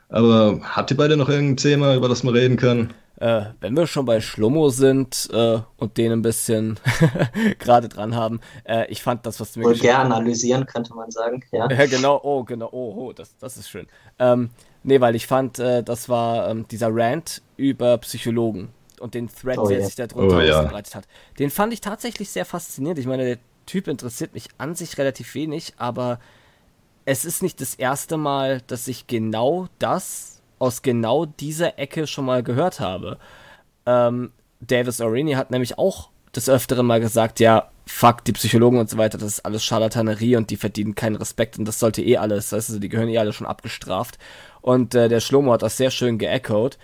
[0.10, 2.94] Aber habt ihr beide noch irgendein Thema, über das wir reden können?
[3.17, 6.80] Äh, wenn wir schon bei Schlummo sind äh, und den ein bisschen
[7.60, 11.43] gerade dran haben, äh, ich fand das, was du mir Vulgär analysieren, könnte man sagen,
[11.52, 11.69] ja.
[11.71, 13.88] ja, genau, oh, genau, oh, oh das, das ist schön.
[14.17, 14.49] Ähm,
[14.84, 19.60] nee, weil ich fand, äh, das war ähm, dieser Rant über Psychologen und den Thread,
[19.60, 19.86] oh, der yeah.
[19.86, 20.60] sich darunter oh, ja.
[20.60, 21.08] ausgebreitet hat.
[21.38, 22.99] Den fand ich tatsächlich sehr faszinierend.
[22.99, 26.19] Ich meine, der Typ interessiert mich an sich relativ wenig, aber
[27.06, 30.33] es ist nicht das erste Mal, dass ich genau das
[30.63, 33.17] aus genau dieser Ecke schon mal gehört habe.
[33.86, 38.89] Ähm, Davis Orini hat nämlich auch des Öfteren mal gesagt, ja, fuck, die Psychologen und
[38.89, 42.15] so weiter, das ist alles Scharlatanerie und die verdienen keinen Respekt und das sollte eh
[42.15, 44.17] alles, also die gehören eh alle schon abgestraft.
[44.62, 46.78] Und äh, der Schlomo hat das sehr schön geechoed.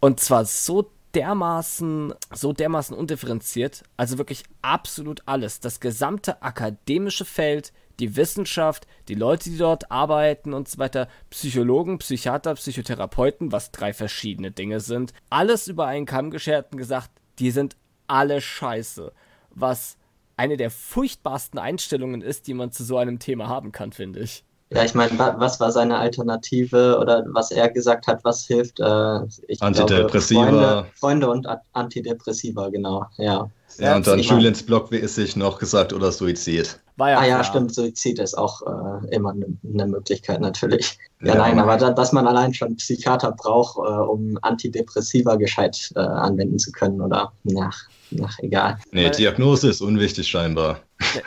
[0.00, 5.60] Und zwar so dermaßen, so dermaßen undifferenziert, also wirklich absolut alles.
[5.60, 11.98] Das gesamte akademische Feld, die Wissenschaft, die Leute, die dort arbeiten und so weiter, Psychologen,
[11.98, 17.50] Psychiater, Psychotherapeuten, was drei verschiedene Dinge sind, alles über einen Kamm geschert und gesagt, die
[17.50, 19.12] sind alle scheiße.
[19.50, 19.96] Was
[20.36, 24.44] eine der furchtbarsten Einstellungen ist, die man zu so einem Thema haben kann, finde ich.
[24.70, 28.80] Ja, ich meine, was war seine Alternative oder was er gesagt hat, was hilft?
[28.80, 30.50] Äh, ich Antidepressiva.
[30.50, 33.50] Glaube, Freunde, Freunde und Antidepressiva, genau, ja.
[33.78, 36.80] Ja, und dann Julians Blog-mäßig noch gesagt oder Suizid.
[36.96, 40.98] War ja ah ja, stimmt, Suizid ist auch äh, immer eine ne Möglichkeit natürlich.
[41.20, 45.92] Ja, ja, nein, aber da, dass man allein schon Psychiater braucht, äh, um Antidepressiva gescheit
[45.94, 48.78] äh, anwenden zu können oder nach, nach egal.
[48.90, 50.80] Nee, Diagnose ist unwichtig scheinbar.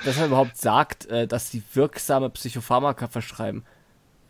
[0.04, 3.64] Dass er überhaupt sagt, äh, dass sie wirksame Psychopharmaka verschreiben.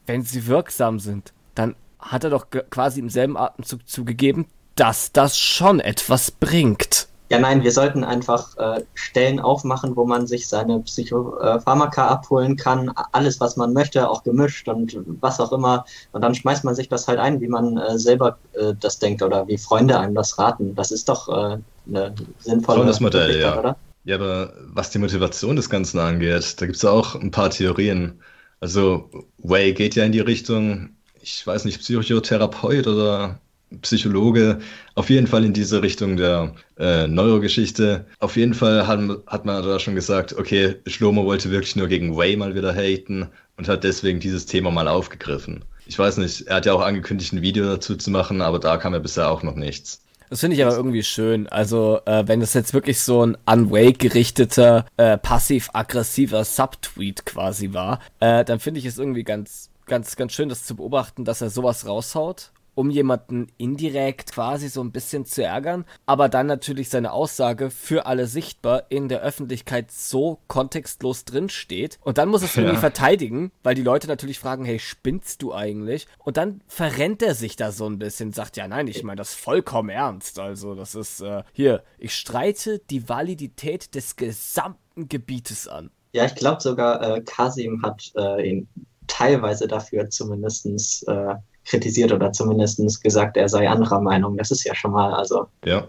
[0.06, 5.38] Wenn sie wirksam sind, dann hat er doch quasi im selben Atemzug zugegeben, dass das
[5.38, 7.08] schon etwas bringt.
[7.32, 12.92] Ja, nein, wir sollten einfach äh, Stellen aufmachen, wo man sich seine Psychopharmaka abholen kann.
[13.14, 15.86] Alles, was man möchte, auch gemischt und was auch immer.
[16.12, 19.22] Und dann schmeißt man sich das halt ein, wie man äh, selber äh, das denkt
[19.22, 20.76] oder wie Freunde einem das raten.
[20.76, 23.58] Das ist doch äh, eine sinnvolle Modell, ja.
[23.58, 23.78] oder?
[24.04, 27.50] Ja, aber was die Motivation des Ganzen angeht, da gibt es ja auch ein paar
[27.50, 28.20] Theorien.
[28.60, 30.90] Also Way geht ja in die Richtung,
[31.22, 33.40] ich weiß nicht, Psychotherapeut oder
[33.82, 34.60] Psychologe,
[34.96, 38.06] auf jeden Fall in diese Richtung der äh, Neurogeschichte.
[38.20, 42.16] Auf jeden Fall hat, hat man da schon gesagt, okay, Schlomo wollte wirklich nur gegen
[42.16, 45.64] Way mal wieder haten und hat deswegen dieses Thema mal aufgegriffen.
[45.86, 48.78] Ich weiß nicht, er hat ja auch angekündigt, ein Video dazu zu machen, aber da
[48.78, 50.04] kam ja bisher auch noch nichts.
[50.30, 51.50] Das finde ich aber irgendwie schön.
[51.50, 58.00] Also, äh, wenn das jetzt wirklich so ein unwake gerichteter, äh, passiv-aggressiver Subtweet quasi war,
[58.22, 61.50] äh, dann finde ich es irgendwie ganz, ganz, ganz schön, das zu beobachten, dass er
[61.50, 67.12] sowas raushaut um jemanden indirekt quasi so ein bisschen zu ärgern, aber dann natürlich seine
[67.12, 72.00] Aussage für alle sichtbar in der Öffentlichkeit so kontextlos drinsteht.
[72.02, 72.80] Und dann muss er es irgendwie ja.
[72.80, 76.08] verteidigen, weil die Leute natürlich fragen, hey, spinnst du eigentlich?
[76.20, 79.34] Und dann verrennt er sich da so ein bisschen, sagt, ja, nein, ich meine das
[79.34, 80.40] vollkommen ernst.
[80.40, 85.92] Also, das ist, äh, hier, ich streite die Validität des gesamten Gebietes an.
[86.14, 88.68] Ja, ich glaube sogar, äh, Kasim hat äh, ihn
[89.08, 94.38] teilweise dafür zumindestens äh, kritisiert oder zumindest gesagt, er sei anderer Meinung.
[94.38, 95.48] Das ist ja schon mal, also.
[95.66, 95.88] Ja.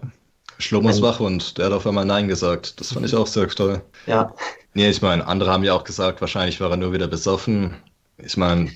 [0.59, 2.79] Schlommers Wachhund, der hat auf einmal Nein gesagt.
[2.79, 3.81] Das fand ich auch sehr toll.
[4.05, 4.33] Ja.
[4.73, 7.75] Nee, ich meine, andere haben ja auch gesagt, wahrscheinlich war er nur wieder besoffen.
[8.17, 8.71] Ich meine,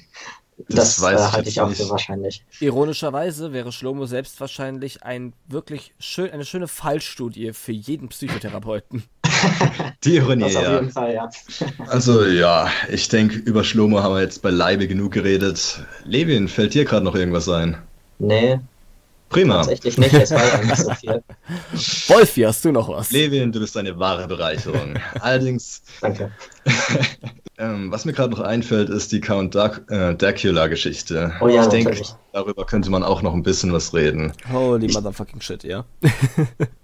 [0.58, 2.44] das, das weiß äh, halte ich auch für wahrscheinlich.
[2.60, 9.04] Ironischerweise wäre Schlomo selbst wahrscheinlich ein wirklich schön, eine schöne Fallstudie für jeden Psychotherapeuten.
[10.04, 10.74] Die Ironie, das ja.
[10.74, 11.30] jeden Fall, ja.
[11.88, 15.82] Also ja, ich denke, über Schlomo haben wir jetzt beileibe genug geredet.
[16.04, 17.78] Levin, fällt dir gerade noch irgendwas ein?
[18.20, 18.60] Nee.
[19.30, 19.58] Prima.
[19.58, 21.24] Tatsächlich nicht, es war ja nicht so viel.
[22.08, 23.12] Wolfi, hast du noch was?
[23.12, 24.96] Levin, du bist eine wahre Bereicherung.
[25.20, 25.82] Allerdings.
[26.02, 26.32] Danke.
[27.58, 31.34] ähm, was mir gerade noch einfällt, ist die Count äh, Dracula-Geschichte.
[31.42, 34.32] Oh ja, ich denke, darüber könnte man auch noch ein bisschen was reden.
[34.52, 35.84] Holy ich, motherfucking shit, ja.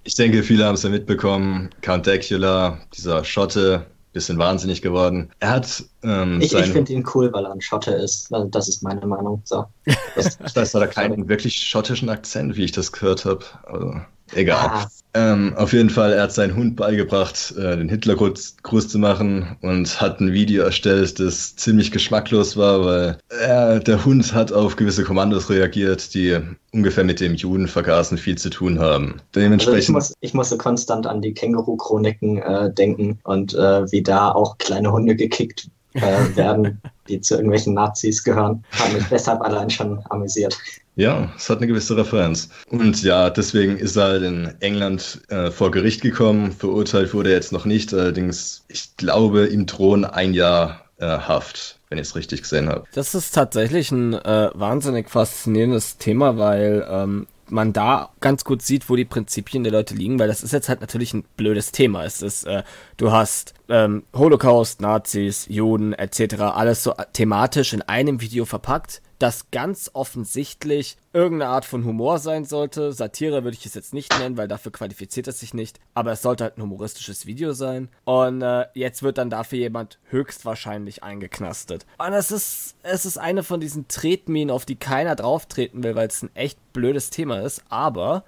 [0.03, 1.69] ich denke, viele haben es ja mitbekommen.
[1.81, 5.31] Count Dracula, dieser Schotte, bisschen wahnsinnig geworden.
[5.39, 5.83] Er hat.
[6.03, 8.33] Ähm, ich ich finde ihn cool, weil er ein Schotte ist.
[8.33, 9.41] Also das ist meine Meinung.
[9.43, 9.65] So.
[10.15, 13.43] Das, das hat er keinen wirklich schottischen Akzent, wie ich das gehört habe.
[13.63, 13.95] Also,
[14.33, 14.69] egal.
[14.71, 14.87] Ah.
[15.15, 20.01] Ähm, auf jeden Fall, er hat seinen Hund beigebracht, äh, den Hitlergruß zu machen und
[20.01, 25.03] hat ein Video erstellt, das ziemlich geschmacklos war, weil äh, der Hund hat auf gewisse
[25.03, 26.39] Kommandos reagiert, die
[26.71, 29.21] ungefähr mit dem Judenvergasen viel zu tun haben.
[29.35, 29.75] Dementsprechend.
[29.75, 34.31] Also ich, muss, ich musste konstant an die Känguru-Chroniken äh, denken und äh, wie da
[34.31, 38.63] auch kleine Hunde gekickt äh, werden, die zu irgendwelchen Nazis gehören.
[38.71, 40.57] Hat mich deshalb allein schon amüsiert.
[40.95, 42.49] Ja, es hat eine gewisse Referenz.
[42.69, 46.51] Und ja, deswegen ist er halt in England äh, vor Gericht gekommen.
[46.51, 47.93] Verurteilt wurde er jetzt noch nicht.
[47.93, 52.83] Allerdings, ich glaube, ihm drohen ein Jahr äh, Haft, wenn ich es richtig gesehen habe.
[52.93, 58.89] Das ist tatsächlich ein äh, wahnsinnig faszinierendes Thema, weil ähm, man da ganz gut sieht,
[58.89, 62.05] wo die Prinzipien der Leute liegen, weil das ist jetzt halt natürlich ein blödes Thema.
[62.05, 62.63] Es ist, äh,
[62.97, 66.35] du hast ähm, Holocaust, Nazis, Juden etc.
[66.41, 72.45] alles so thematisch in einem Video verpackt das ganz offensichtlich irgendeine Art von Humor sein
[72.45, 72.91] sollte.
[72.91, 75.79] Satire würde ich es jetzt nicht nennen, weil dafür qualifiziert es sich nicht.
[75.93, 77.89] Aber es sollte halt ein humoristisches Video sein.
[78.03, 81.85] Und äh, jetzt wird dann dafür jemand höchstwahrscheinlich eingeknastet.
[81.97, 86.07] Und es ist, es ist eine von diesen Tretminen, auf die keiner drauftreten will, weil
[86.07, 87.63] es ein echt blödes Thema ist.
[87.69, 88.23] Aber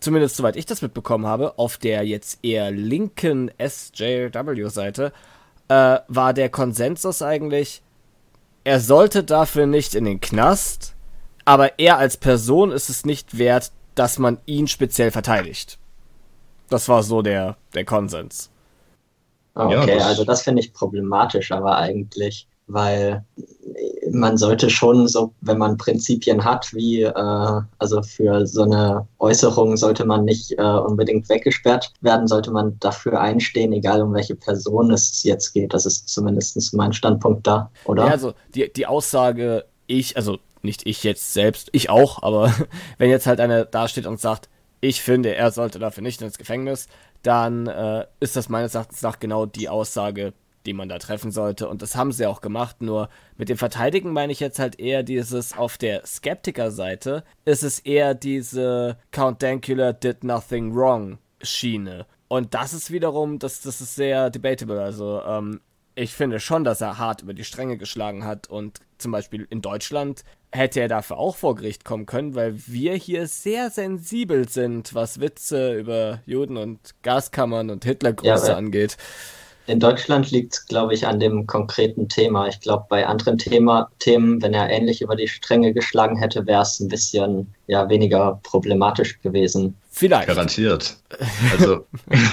[0.00, 5.12] zumindest soweit ich das mitbekommen habe, auf der jetzt eher linken SJW-Seite
[5.68, 7.82] äh, war der Konsensus eigentlich,
[8.64, 10.94] er sollte dafür nicht in den Knast,
[11.44, 15.78] aber er als Person ist es nicht wert, dass man ihn speziell verteidigt.
[16.70, 18.50] Das war so der, der Konsens.
[19.54, 23.24] Okay, ja, das also das finde ich problematisch, aber eigentlich, weil
[24.10, 29.76] man sollte schon so, wenn man Prinzipien hat, wie äh, also für so eine Äußerung
[29.76, 34.90] sollte man nicht äh, unbedingt weggesperrt werden, sollte man dafür einstehen, egal um welche Person
[34.90, 35.74] es jetzt geht.
[35.74, 38.06] Das ist zumindest mein Standpunkt da, oder?
[38.06, 42.52] Ja, also die, die Aussage, ich, also nicht ich jetzt selbst, ich auch, aber
[42.98, 44.48] wenn jetzt halt einer dasteht und sagt,
[44.80, 46.88] ich finde, er sollte dafür nicht ins Gefängnis,
[47.22, 50.34] dann äh, ist das meines Erachtens nach genau die Aussage,
[50.66, 51.68] die man da treffen sollte.
[51.68, 52.80] Und das haben sie auch gemacht.
[52.80, 57.80] Nur mit dem Verteidigen meine ich jetzt halt eher dieses auf der Skeptiker-Seite ist es
[57.80, 62.06] eher diese Count Dankula did nothing wrong Schiene.
[62.28, 64.80] Und das ist wiederum, das, das ist sehr debatable.
[64.80, 65.60] Also, ähm,
[65.94, 69.62] ich finde schon, dass er hart über die Stränge geschlagen hat und zum Beispiel in
[69.62, 74.94] Deutschland hätte er dafür auch vor Gericht kommen können, weil wir hier sehr sensibel sind,
[74.94, 78.96] was Witze über Juden und Gaskammern und Hitlergrüße ja, angeht.
[79.66, 82.48] In Deutschland liegt es, glaube ich, an dem konkreten Thema.
[82.48, 86.62] Ich glaube, bei anderen Thema, Themen, wenn er ähnlich über die Stränge geschlagen hätte, wäre
[86.62, 89.74] es ein bisschen ja, weniger problematisch gewesen.
[89.90, 90.28] Vielleicht.
[90.28, 90.96] Garantiert.
[91.52, 91.86] Also.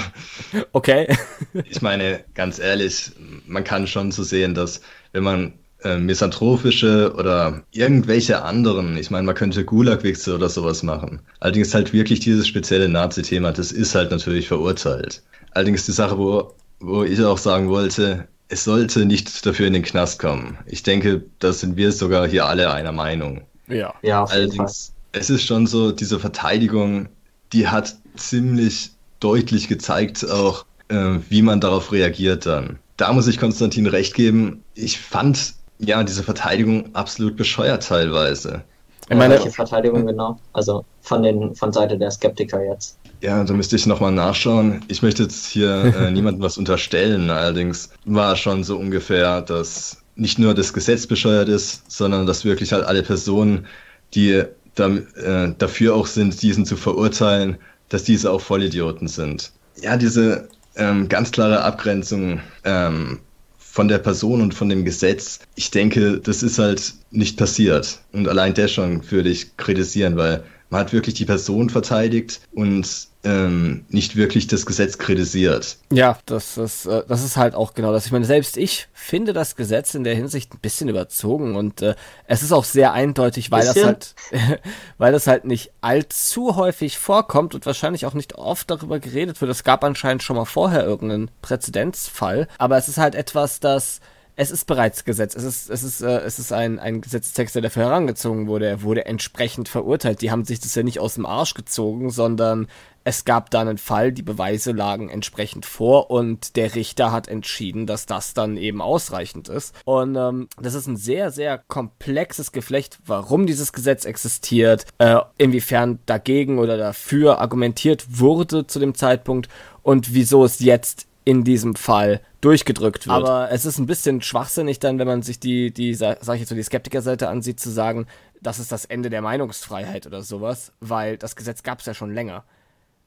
[0.73, 1.07] okay.
[1.69, 3.11] ich meine, ganz ehrlich,
[3.45, 4.82] man kann schon so sehen, dass
[5.13, 5.53] wenn man
[5.84, 11.21] äh, misanthropische oder irgendwelche anderen, ich meine, man könnte Gulag-Wichse oder sowas machen.
[11.39, 15.23] Allerdings halt wirklich dieses spezielle Nazi-Thema, das ist halt natürlich verurteilt.
[15.53, 19.84] Allerdings die Sache, wo wo ich auch sagen wollte, es sollte nicht dafür in den
[19.84, 20.57] Knast kommen.
[20.65, 23.41] Ich denke, da sind wir sogar hier alle einer Meinung.
[23.67, 25.21] Ja, ja auf jeden Allerdings, Fall.
[25.21, 27.07] Es ist schon so, diese Verteidigung,
[27.53, 32.79] die hat ziemlich deutlich gezeigt auch, äh, wie man darauf reagiert dann.
[32.97, 34.63] Da muss ich Konstantin recht geben.
[34.75, 38.63] Ich fand ja diese Verteidigung absolut bescheuert teilweise.
[39.09, 40.39] Ich meine, welche Verteidigung genau?
[40.53, 42.97] Also von den von Seite der Skeptiker jetzt.
[43.22, 44.84] Ja, da müsste ich nochmal nachschauen.
[44.88, 47.30] Ich möchte jetzt hier äh, niemandem was unterstellen.
[47.30, 52.74] Allerdings war schon so ungefähr, dass nicht nur das Gesetz bescheuert ist, sondern dass wirklich
[52.74, 53.67] halt alle Personen,
[54.15, 54.43] die
[54.76, 57.57] da, äh, dafür auch sind, diesen zu verurteilen,
[57.89, 59.51] dass diese auch Vollidioten sind.
[59.82, 63.19] Ja, diese ähm, ganz klare Abgrenzung ähm,
[63.57, 67.99] von der Person und von dem Gesetz, ich denke, das ist halt nicht passiert.
[68.11, 73.11] Und allein das schon würde ich kritisieren, weil man hat wirklich die Person verteidigt und
[73.24, 75.78] ähm, nicht wirklich das Gesetz kritisiert.
[75.91, 78.05] Ja, das ist, äh, das ist halt auch genau das.
[78.05, 81.95] Ich meine, selbst ich finde das Gesetz in der Hinsicht ein bisschen überzogen und äh,
[82.26, 83.76] es ist auch sehr eindeutig, weil bisschen?
[83.76, 84.59] das halt,
[84.97, 89.51] weil das halt nicht allzu häufig vorkommt und wahrscheinlich auch nicht oft darüber geredet wird.
[89.51, 93.99] Es gab anscheinend schon mal vorher irgendeinen Präzedenzfall, aber es ist halt etwas, das
[94.36, 95.36] es ist bereits Gesetz.
[95.36, 98.67] Es ist, es ist, äh, es ist ein, ein Gesetzestext, der dafür herangezogen wurde.
[98.67, 100.21] Er wurde entsprechend verurteilt.
[100.21, 102.67] Die haben sich das ja nicht aus dem Arsch gezogen, sondern
[103.03, 107.88] es gab da einen Fall, die Beweise lagen entsprechend vor und der Richter hat entschieden,
[107.88, 109.73] dass das dann eben ausreichend ist.
[109.86, 115.99] Und ähm, das ist ein sehr, sehr komplexes Geflecht, warum dieses Gesetz existiert, äh, inwiefern
[116.05, 119.49] dagegen oder dafür argumentiert wurde zu dem Zeitpunkt
[119.82, 123.15] und wieso es jetzt in diesem Fall durchgedrückt wird.
[123.15, 126.49] Aber es ist ein bisschen schwachsinnig dann, wenn man sich die, die sag ich jetzt
[126.49, 128.07] so, die Skeptikerseite ansieht, zu sagen,
[128.41, 132.13] das ist das Ende der Meinungsfreiheit oder sowas, weil das Gesetz gab es ja schon
[132.13, 132.43] länger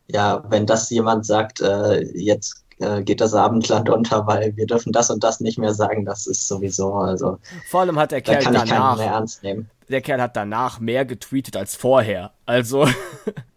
[0.08, 4.92] ja, wenn das jemand sagt, äh, jetzt äh, geht das Abendland unter, weil wir dürfen
[4.92, 7.38] das und das nicht mehr sagen, das ist sowieso, also.
[7.68, 9.70] Vor allem hat der Kerl da kann danach, ich keinen mehr ernst nehmen.
[9.88, 12.32] Der Kerl hat danach mehr getweetet als vorher.
[12.46, 12.88] Also.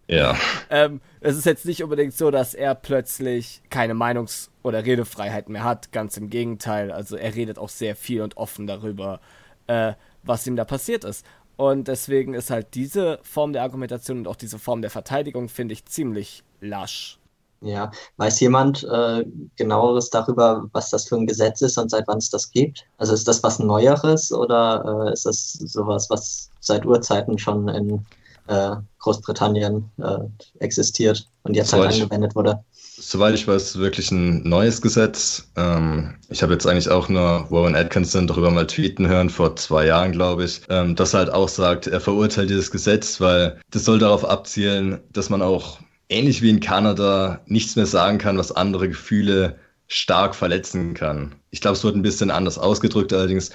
[0.10, 0.38] Ja.
[0.70, 5.64] ähm, es ist jetzt nicht unbedingt so, dass er plötzlich keine Meinungs- oder Redefreiheit mehr
[5.64, 5.92] hat.
[5.92, 6.92] Ganz im Gegenteil.
[6.92, 9.20] Also er redet auch sehr viel und offen darüber,
[9.68, 9.94] äh,
[10.24, 11.26] was ihm da passiert ist.
[11.56, 15.74] Und deswegen ist halt diese Form der Argumentation und auch diese Form der Verteidigung, finde
[15.74, 17.20] ich, ziemlich lasch.
[17.62, 22.20] Ja, weiß jemand äh, genaueres darüber, was das für ein Gesetz ist und seit wann
[22.20, 22.86] es das gibt?
[22.98, 28.06] Also ist das was Neueres oder äh, ist das sowas, was seit Urzeiten schon in
[28.46, 30.20] äh, Großbritannien äh,
[30.60, 32.64] existiert und jetzt halt angewendet wurde?
[33.00, 35.52] Soweit ich weiß, wirklich ein neues Gesetz.
[35.56, 39.86] Ähm, ich habe jetzt eigentlich auch nur Warren Atkinson darüber mal tweeten hören, vor zwei
[39.86, 43.86] Jahren, glaube ich, ähm, dass er halt auch sagt, er verurteilt dieses Gesetz, weil das
[43.86, 45.80] soll darauf abzielen, dass man auch
[46.10, 51.36] ähnlich wie in Kanada nichts mehr sagen kann, was andere Gefühle stark verletzen kann.
[51.52, 53.52] Ich glaube, es wird ein bisschen anders ausgedrückt, allerdings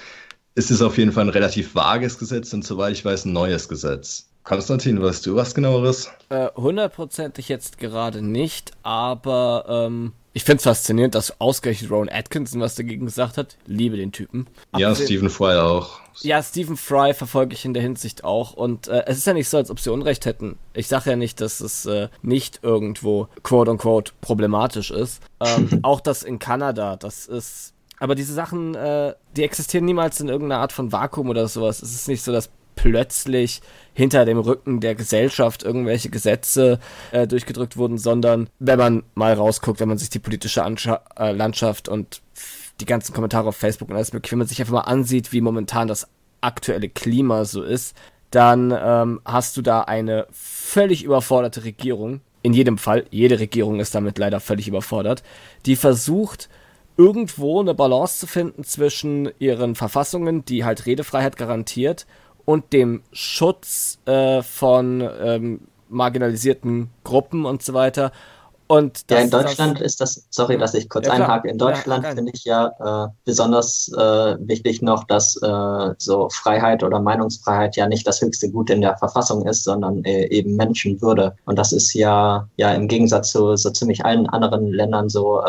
[0.55, 3.67] ist es auf jeden Fall ein relativ vages Gesetz und soweit ich weiß, ein neues
[3.67, 4.29] Gesetz.
[4.43, 6.11] Konstantin, weißt du was genaueres?
[6.29, 12.59] Äh, hundertprozentig jetzt gerade nicht, aber ähm, ich finde es faszinierend, dass ausgerechnet Ron Atkinson
[12.59, 13.55] was dagegen gesagt hat.
[13.67, 14.47] Liebe den Typen.
[14.75, 15.99] Ja, Abgesehen, Stephen Fry auch.
[16.21, 18.53] Ja, Stephen Fry verfolge ich in der Hinsicht auch.
[18.53, 20.57] Und äh, es ist ja nicht so, als ob sie Unrecht hätten.
[20.73, 25.21] Ich sage ja nicht, dass es äh, nicht irgendwo quote unquote problematisch ist.
[25.39, 30.29] Ähm, auch das in Kanada, das ist Aber diese Sachen, äh, die existieren niemals in
[30.29, 31.83] irgendeiner Art von Vakuum oder sowas.
[31.83, 33.61] Es ist nicht so, dass plötzlich
[33.93, 36.79] hinter dem Rücken der Gesellschaft irgendwelche Gesetze
[37.11, 41.31] äh, durchgedrückt wurden, sondern wenn man mal rausguckt, wenn man sich die politische Anscha äh,
[41.31, 42.21] Landschaft und
[42.79, 45.41] die ganzen Kommentare auf Facebook und alles mögliche, wenn man sich einfach mal ansieht, wie
[45.41, 46.07] momentan das
[46.41, 47.95] aktuelle Klima so ist,
[48.31, 52.21] dann ähm, hast du da eine völlig überforderte Regierung.
[52.41, 55.23] In jedem Fall, jede Regierung ist damit leider völlig überfordert,
[55.65, 56.49] die versucht,
[56.97, 62.05] irgendwo eine Balance zu finden zwischen ihren Verfassungen, die halt Redefreiheit garantiert,
[62.45, 68.11] und dem Schutz äh, von ähm, marginalisierten Gruppen und so weiter.
[68.67, 72.11] Und ja, in Deutschland ist das, sorry, dass ich kurz ja, einhake, in Deutschland ja,
[72.15, 72.71] finde ich ja
[73.05, 78.49] äh, besonders äh, wichtig noch, dass äh, so Freiheit oder Meinungsfreiheit ja nicht das höchste
[78.49, 81.35] Gut in der Verfassung ist, sondern äh, eben Menschenwürde.
[81.45, 85.43] Und das ist ja, ja im Gegensatz zu so ziemlich allen anderen Ländern so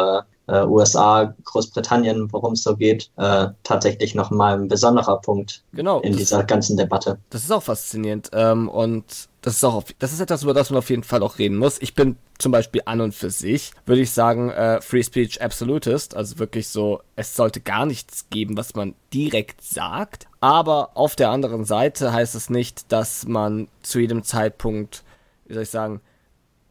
[0.47, 6.17] äh, USA, Großbritannien, worum es so geht, äh, tatsächlich nochmal ein besonderer Punkt genau, in
[6.17, 7.19] dieser ist, ganzen Debatte.
[7.31, 10.71] Das ist auch faszinierend ähm, und das ist auch, auf, das ist etwas, über das
[10.71, 11.81] man auf jeden Fall auch reden muss.
[11.81, 16.17] Ich bin zum Beispiel an und für sich, würde ich sagen, äh, Free Speech Absolutist,
[16.17, 21.31] also wirklich so, es sollte gar nichts geben, was man direkt sagt, aber auf der
[21.31, 25.05] anderen Seite heißt es nicht, dass man zu jedem Zeitpunkt,
[25.47, 26.01] wie soll ich sagen,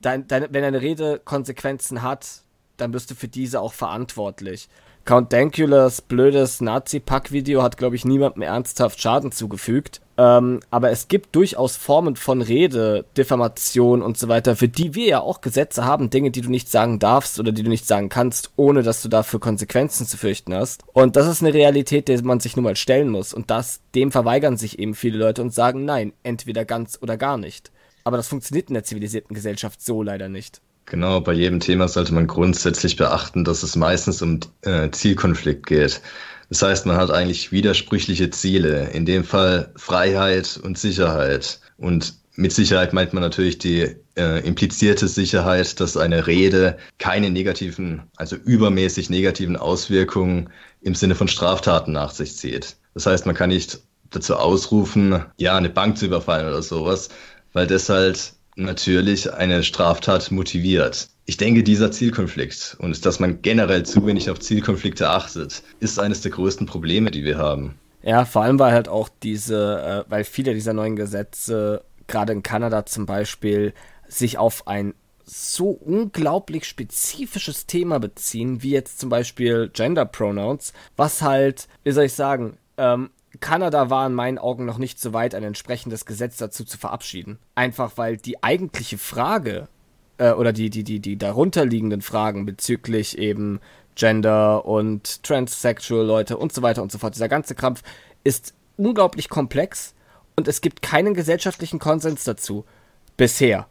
[0.02, 2.44] dein, dein, wenn eine Rede Konsequenzen hat,
[2.78, 4.68] dann bist du für diese auch verantwortlich.
[5.06, 10.00] Count Dankulas blödes Nazi-Pack-Video hat, glaube ich, niemandem ernsthaft Schaden zugefügt.
[10.18, 15.08] Ähm, aber es gibt durchaus Formen von Rede, Diffamation und so weiter, für die wir
[15.08, 18.08] ja auch Gesetze haben, Dinge, die du nicht sagen darfst oder die du nicht sagen
[18.08, 20.84] kannst, ohne dass du dafür Konsequenzen zu fürchten hast.
[20.94, 23.34] Und das ist eine Realität, der man sich nun mal stellen muss.
[23.34, 27.38] Und das, dem verweigern sich eben viele Leute und sagen, nein, entweder ganz oder gar
[27.38, 27.72] nicht.
[28.06, 30.62] Aber das funktioniert in der zivilisierten Gesellschaft so leider nicht.
[30.86, 36.02] Genau, bei jedem Thema sollte man grundsätzlich beachten, dass es meistens um äh, Zielkonflikt geht.
[36.50, 41.62] Das heißt, man hat eigentlich widersprüchliche Ziele, in dem Fall Freiheit und Sicherheit.
[41.78, 48.04] Und mit Sicherheit meint man natürlich die äh, implizierte Sicherheit, dass eine Rede keine negativen,
[48.18, 50.50] also übermäßig negativen Auswirkungen
[50.82, 52.76] im Sinne von Straftaten nach sich zieht.
[52.94, 53.80] Das heißt, man kann nicht
[54.12, 57.10] dazu ausrufen, ja, eine Bank zu überfallen oder sowas,
[57.54, 61.08] weil das halt natürlich eine Straftat motiviert.
[61.26, 66.22] Ich denke, dieser Zielkonflikt und dass man generell zu wenig auf Zielkonflikte achtet, ist eines
[66.22, 67.76] der größten Probleme, die wir haben.
[68.01, 72.43] Ja, vor allem weil halt auch diese, äh, weil viele dieser neuen Gesetze, gerade in
[72.43, 73.74] Kanada zum Beispiel,
[74.08, 74.93] sich auf ein
[75.26, 82.06] so unglaublich spezifisches Thema beziehen, wie jetzt zum Beispiel Gender Pronouns, was halt, wie soll
[82.06, 83.10] ich sagen, ähm,
[83.40, 87.40] Kanada war in meinen Augen noch nicht so weit, ein entsprechendes Gesetz dazu zu verabschieden.
[87.56, 89.68] Einfach weil die eigentliche Frage
[90.18, 93.60] äh, oder die, die, die, die darunterliegenden Fragen bezüglich eben
[93.96, 97.84] Gender und Transsexual Leute und so weiter und so fort, dieser ganze Krampf
[98.24, 99.94] ist unglaublich komplex
[100.36, 102.66] und es gibt keinen gesellschaftlichen Konsens dazu.
[103.18, 103.68] Bisher.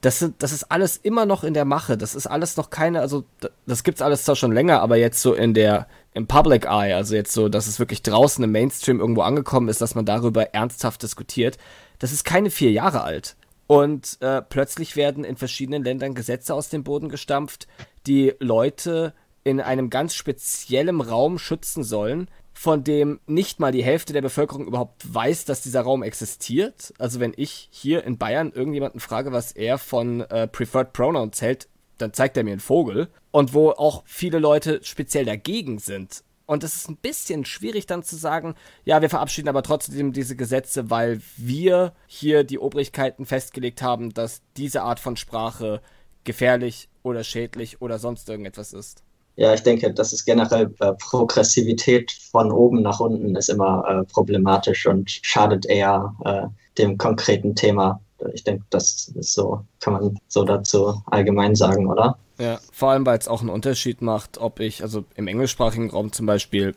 [0.00, 1.98] Das, sind, das ist alles immer noch in der Mache.
[1.98, 3.24] Das ist alles noch keine, also
[3.66, 5.88] das gibt's alles zwar schon länger, aber jetzt so in der,
[6.18, 9.80] im Public Eye, also jetzt so, dass es wirklich draußen im Mainstream irgendwo angekommen ist,
[9.80, 11.56] dass man darüber ernsthaft diskutiert,
[12.00, 13.36] das ist keine vier Jahre alt.
[13.68, 17.68] Und äh, plötzlich werden in verschiedenen Ländern Gesetze aus dem Boden gestampft,
[18.06, 19.14] die Leute
[19.44, 24.66] in einem ganz speziellen Raum schützen sollen, von dem nicht mal die Hälfte der Bevölkerung
[24.66, 26.92] überhaupt weiß, dass dieser Raum existiert.
[26.98, 31.68] Also wenn ich hier in Bayern irgendjemanden frage, was er von äh, Preferred Pronouns hält,
[31.98, 33.08] dann zeigt er mir einen Vogel.
[33.30, 36.22] Und wo auch viele Leute speziell dagegen sind.
[36.46, 38.54] Und es ist ein bisschen schwierig dann zu sagen,
[38.86, 44.40] ja, wir verabschieden aber trotzdem diese Gesetze, weil wir hier die Obrigkeiten festgelegt haben, dass
[44.56, 45.82] diese Art von Sprache
[46.24, 49.02] gefährlich oder schädlich oder sonst irgendetwas ist.
[49.36, 54.04] Ja, ich denke, das ist generell äh, Progressivität von oben nach unten ist immer äh,
[54.12, 56.46] problematisch und schadet eher äh,
[56.76, 58.00] dem konkreten Thema.
[58.32, 62.18] Ich denke, das ist so, kann man so dazu allgemein sagen, oder?
[62.38, 66.12] Ja, vor allem, weil es auch einen Unterschied macht, ob ich, also im englischsprachigen Raum
[66.12, 66.74] zum Beispiel,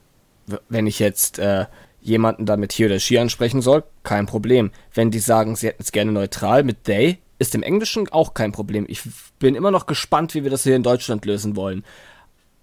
[0.69, 1.65] wenn ich jetzt äh,
[2.01, 4.71] jemanden damit hier oder she ansprechen soll, kein Problem.
[4.93, 8.51] Wenn die sagen, sie hätten es gerne neutral mit they, ist im Englischen auch kein
[8.51, 8.85] Problem.
[8.87, 9.01] Ich
[9.39, 11.83] bin immer noch gespannt, wie wir das hier in Deutschland lösen wollen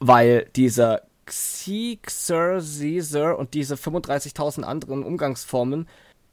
[0.01, 5.89] weil dieser Xi, Sir, Sie, Sir und diese 35.000 anderen Umgangsformen,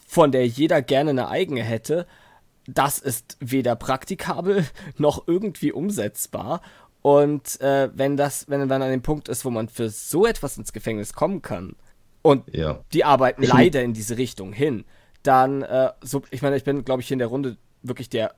[0.07, 2.05] von der jeder gerne eine eigene hätte,
[2.67, 4.65] das ist weder praktikabel
[4.97, 6.61] noch irgendwie umsetzbar.
[7.01, 10.57] Und äh, wenn das, wenn man an dem Punkt ist, wo man für so etwas
[10.57, 11.75] ins Gefängnis kommen kann,
[12.23, 12.79] und ja.
[12.91, 14.83] die arbeiten leider in diese Richtung hin,
[15.21, 18.33] dann, äh, so, ich meine, ich bin, glaube ich, hier in der Runde wirklich der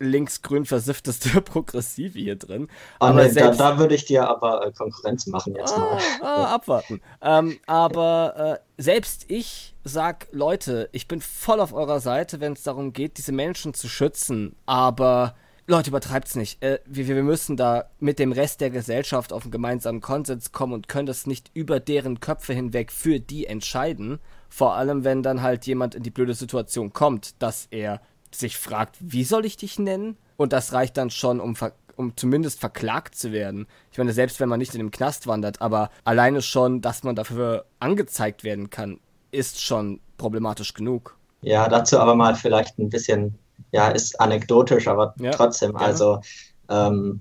[0.00, 2.68] linksgrün versiffteste Progressive hier drin.
[3.00, 5.78] Oh, aber nee, selbst, da, da, würde ich dir aber äh, Konkurrenz machen jetzt ah,
[5.78, 6.00] mal.
[6.22, 7.00] Ah, abwarten.
[7.20, 12.62] Ähm, aber äh, selbst ich sag, Leute, ich bin voll auf eurer Seite, wenn es
[12.62, 14.54] darum geht, diese Menschen zu schützen.
[14.66, 15.34] Aber
[15.66, 16.62] Leute, übertreibt's nicht.
[16.62, 20.72] Äh, wir, wir müssen da mit dem Rest der Gesellschaft auf einen gemeinsamen Konsens kommen
[20.72, 24.18] und können das nicht über deren Köpfe hinweg für die entscheiden.
[24.48, 28.00] Vor allem, wenn dann halt jemand in die blöde Situation kommt, dass er
[28.32, 30.16] sich fragt, wie soll ich dich nennen?
[30.36, 31.54] Und das reicht dann schon, um,
[31.96, 33.66] um zumindest verklagt zu werden.
[33.90, 37.16] Ich meine, selbst wenn man nicht in den Knast wandert, aber alleine schon, dass man
[37.16, 39.00] dafür angezeigt werden kann,
[39.30, 41.16] ist schon problematisch genug.
[41.42, 43.38] Ja, dazu aber mal vielleicht ein bisschen,
[43.72, 45.86] ja, ist anekdotisch, aber ja, trotzdem, gerne.
[45.86, 46.20] also
[46.68, 47.20] ähm,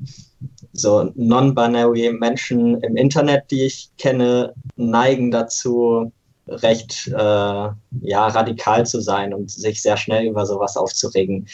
[0.74, 6.12] so non-binary Menschen im Internet, die ich kenne, neigen dazu,
[6.48, 11.48] recht äh, ja, radikal zu sein und sich sehr schnell über sowas aufzuregen.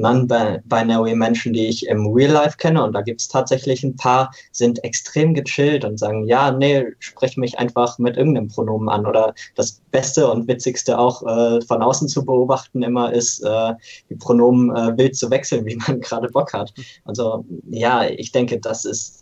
[0.00, 4.32] Non-binary Menschen, die ich im Real Life kenne, und da gibt es tatsächlich ein paar,
[4.50, 9.06] sind extrem gechillt und sagen, ja, nee, sprech mich einfach mit irgendeinem Pronomen an.
[9.06, 13.74] Oder das Beste und Witzigste auch äh, von außen zu beobachten immer ist, äh,
[14.08, 16.72] die Pronomen äh, wild zu wechseln, wie man gerade Bock hat.
[17.04, 19.19] Also ja, ich denke, das ist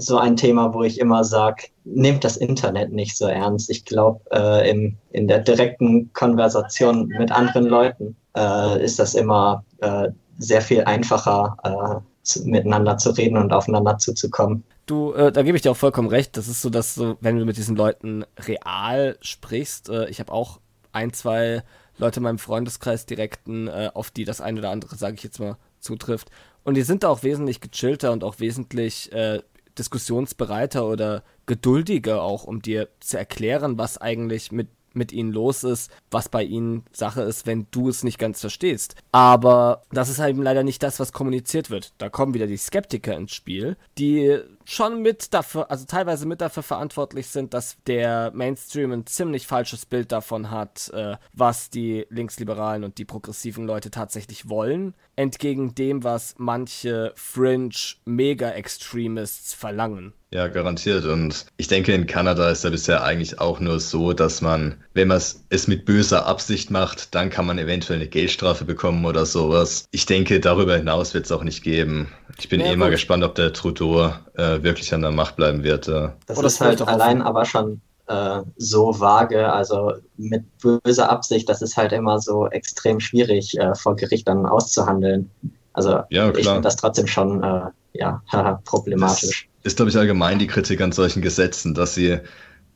[0.00, 3.70] so ein Thema, wo ich immer sage, nehmt das Internet nicht so ernst.
[3.70, 9.64] Ich glaube, äh, in, in der direkten Konversation mit anderen Leuten äh, ist das immer
[9.78, 14.64] äh, sehr viel einfacher, äh, zu, miteinander zu reden und aufeinander zuzukommen.
[14.86, 16.36] Du, äh, da gebe ich dir auch vollkommen recht.
[16.36, 20.32] Das ist so, dass so, wenn du mit diesen Leuten real sprichst, äh, ich habe
[20.32, 20.60] auch
[20.92, 21.62] ein, zwei
[21.98, 25.58] Leute in meinem Freundeskreis direkten, auf die das eine oder andere, sage ich jetzt mal,
[25.78, 26.30] zutrifft.
[26.64, 29.40] Und die sind da auch wesentlich gechillter und auch wesentlich äh,
[29.80, 35.90] diskussionsbereiter oder geduldiger auch, um dir zu erklären, was eigentlich mit mit ihnen los ist,
[36.10, 38.96] was bei ihnen Sache ist, wenn du es nicht ganz verstehst.
[39.12, 41.92] Aber das ist halt eben leider nicht das, was kommuniziert wird.
[41.98, 46.62] Da kommen wieder die Skeptiker ins Spiel, die schon mit dafür, also teilweise mit dafür
[46.62, 52.84] verantwortlich sind, dass der Mainstream ein ziemlich falsches Bild davon hat, äh, was die Linksliberalen
[52.84, 57.70] und die progressiven Leute tatsächlich wollen, entgegen dem, was manche Fringe
[58.04, 60.14] Mega-Extremists verlangen.
[60.32, 61.04] Ja, garantiert.
[61.06, 65.08] Und ich denke, in Kanada ist ja bisher eigentlich auch nur so, dass man, wenn
[65.08, 69.86] man es mit böser Absicht macht, dann kann man eventuell eine Geldstrafe bekommen oder sowas.
[69.90, 72.12] Ich denke, darüber hinaus wird es auch nicht geben.
[72.38, 75.62] Ich bin ja, eh mal gespannt, ob der Trudeau äh, wirklich an der Macht bleiben
[75.62, 75.88] wird.
[75.88, 76.10] Äh.
[76.26, 81.62] Das oder ist halt allein aber schon äh, so vage, also mit böser Absicht, das
[81.62, 85.30] ist halt immer so extrem schwierig äh, vor Gericht dann auszuhandeln.
[85.72, 88.22] Also ja, ich finde das trotzdem schon äh, ja,
[88.64, 89.48] problematisch.
[89.62, 92.18] Das ist, glaube ich, allgemein die Kritik an solchen Gesetzen, dass sie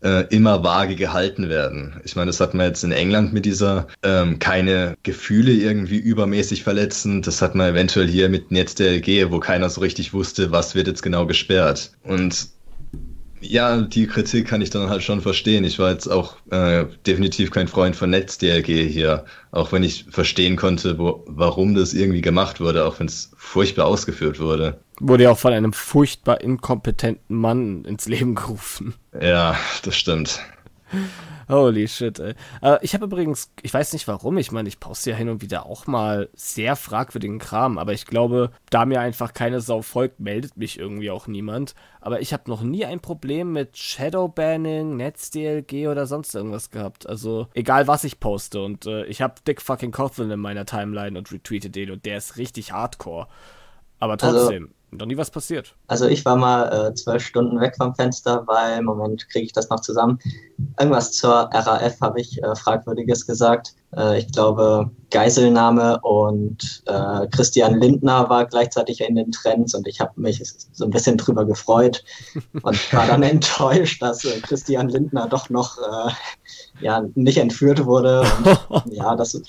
[0.05, 2.01] äh, immer vage gehalten werden.
[2.05, 6.63] Ich meine, das hat man jetzt in England mit dieser ähm, keine Gefühle irgendwie übermäßig
[6.63, 7.23] verletzen.
[7.23, 11.03] Das hat man eventuell hier mit NetzDLG, wo keiner so richtig wusste, was wird jetzt
[11.03, 11.93] genau gesperrt.
[12.03, 12.49] Und
[13.41, 15.65] ja, die Kritik kann ich dann halt schon verstehen.
[15.65, 20.57] Ich war jetzt auch äh, definitiv kein Freund von NetzDLG hier, auch wenn ich verstehen
[20.57, 24.81] konnte, wo, warum das irgendwie gemacht wurde, auch wenn es furchtbar ausgeführt wurde.
[25.01, 28.95] Wurde ja auch von einem furchtbar inkompetenten Mann ins Leben gerufen.
[29.21, 30.41] Ja, das stimmt.
[31.49, 32.35] Holy shit, ey.
[32.63, 35.43] Äh, ich habe übrigens, ich weiß nicht warum, ich meine, ich poste ja hin und
[35.43, 40.21] wieder auch mal sehr fragwürdigen Kram, aber ich glaube, da mir einfach keine Sau folgt,
[40.21, 41.75] meldet mich irgendwie auch niemand.
[42.01, 47.09] Aber ich habe noch nie ein Problem mit Shadowbanning, NetzDLG oder sonst irgendwas gehabt.
[47.09, 48.63] Also, egal was ich poste.
[48.63, 52.19] Und äh, ich habe Dick fucking Coughlin in meiner Timeline und retweete den und der
[52.19, 53.27] ist richtig hardcore.
[54.01, 54.65] Aber also trotzdem.
[54.65, 55.75] Also noch nie was passiert.
[55.87, 59.69] Also ich war mal äh, zwölf Stunden weg vom Fenster, weil, Moment, kriege ich das
[59.71, 60.19] noch zusammen.
[60.79, 63.75] Irgendwas zur RAF habe ich äh, Fragwürdiges gesagt.
[63.97, 70.01] Äh, ich glaube, Geiselnahme und äh, Christian Lindner war gleichzeitig in den Trends und ich
[70.01, 70.43] habe mich
[70.73, 72.05] so ein bisschen drüber gefreut
[72.63, 76.11] und war dann enttäuscht, dass äh, Christian Lindner doch noch äh,
[76.81, 78.25] ja, nicht entführt wurde.
[78.69, 79.41] Und, ja, das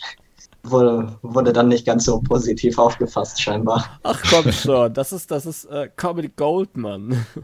[0.69, 3.99] wurde, wurde dann nicht ganz so positiv aufgefasst, scheinbar.
[4.03, 7.25] Ach komm schon, das ist, das ist äh, Comedy Gold, Mann.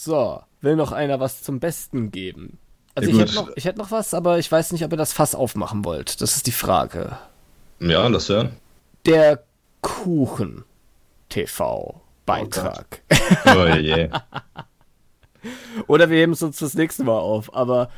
[0.00, 2.58] So, will noch einer was zum Besten geben?
[2.94, 4.96] Also ja, ich, hätte noch, ich hätte noch was, aber ich weiß nicht, ob ihr
[4.96, 6.20] das Fass aufmachen wollt.
[6.20, 7.18] Das ist die Frage.
[7.80, 8.50] Ja, das hören.
[9.06, 9.42] Der
[9.82, 10.64] Kuchen
[11.28, 13.02] TV Beitrag.
[13.46, 14.10] Oh, oh je.
[15.86, 17.54] Oder wir heben es uns das nächste Mal auf.
[17.54, 17.88] Aber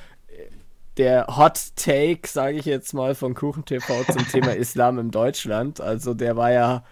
[0.97, 5.81] der Hot Take, sage ich jetzt mal, von Kuchen TV zum Thema Islam in Deutschland.
[5.81, 6.85] Also der war ja,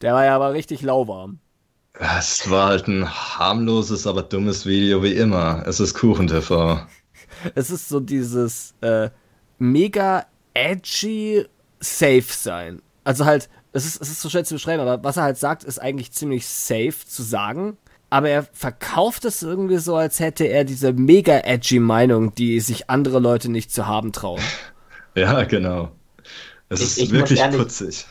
[0.00, 1.40] der war ja aber richtig lauwarm.
[1.98, 5.64] Es war halt ein harmloses, aber dummes Video wie immer.
[5.66, 6.80] Es ist Kuchen TV.
[7.54, 9.10] Es ist so dieses äh,
[9.58, 10.24] mega
[10.54, 11.44] edgy
[11.80, 12.80] Safe sein.
[13.04, 15.62] Also halt, es ist, es ist so schwer zu beschreiben, aber was er halt sagt,
[15.62, 17.76] ist eigentlich ziemlich safe zu sagen.
[18.08, 22.88] Aber er verkauft es irgendwie so, als hätte er diese mega edgy Meinung, die sich
[22.88, 24.42] andere Leute nicht zu haben trauen.
[25.18, 25.92] Ja, genau.
[26.68, 28.04] Es ist ich wirklich ehrlich, putzig.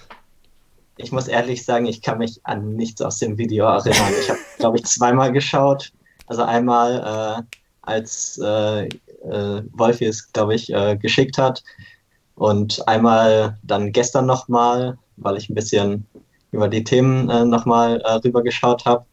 [0.98, 4.12] Ich muss ehrlich sagen, ich kann mich an nichts aus dem Video erinnern.
[4.20, 5.92] Ich habe, glaube ich, zweimal geschaut.
[6.26, 11.64] Also einmal, äh, als äh, äh, Wolfi es, glaube ich, äh, geschickt hat.
[12.36, 16.06] Und einmal dann gestern nochmal, weil ich ein bisschen
[16.52, 19.06] über die Themen äh, nochmal äh, rübergeschaut habe.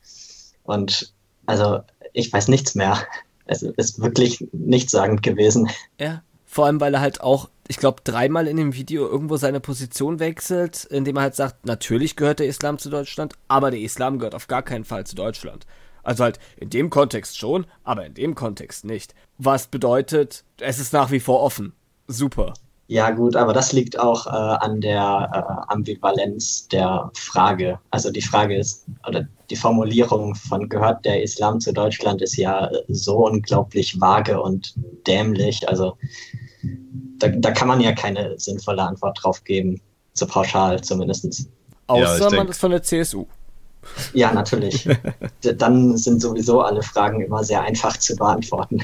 [0.64, 1.12] Und
[1.46, 1.80] also
[2.12, 2.98] ich weiß nichts mehr.
[3.46, 5.68] Es ist wirklich nichtssagend gewesen.
[5.98, 9.60] Ja, vor allem, weil er halt auch, ich glaube, dreimal in dem Video irgendwo seine
[9.60, 14.18] Position wechselt, indem er halt sagt, natürlich gehört der Islam zu Deutschland, aber der Islam
[14.18, 15.66] gehört auf gar keinen Fall zu Deutschland.
[16.02, 19.14] Also halt in dem Kontext schon, aber in dem Kontext nicht.
[19.38, 21.72] Was bedeutet, es ist nach wie vor offen.
[22.06, 22.54] Super.
[22.88, 27.78] Ja, gut, aber das liegt auch äh, an der äh, Ambivalenz der Frage.
[27.90, 32.70] Also die Frage ist, oder die Formulierung von gehört der Islam zu Deutschland ist ja
[32.88, 34.74] so unglaublich vage und
[35.06, 35.66] dämlich.
[35.68, 35.96] Also
[37.18, 39.80] da, da kann man ja keine sinnvolle Antwort drauf geben,
[40.12, 41.48] so pauschal zumindest.
[41.86, 43.26] Außer ja, man ist von der CSU.
[44.12, 44.88] Ja, natürlich.
[45.56, 48.82] Dann sind sowieso alle Fragen immer sehr einfach zu beantworten.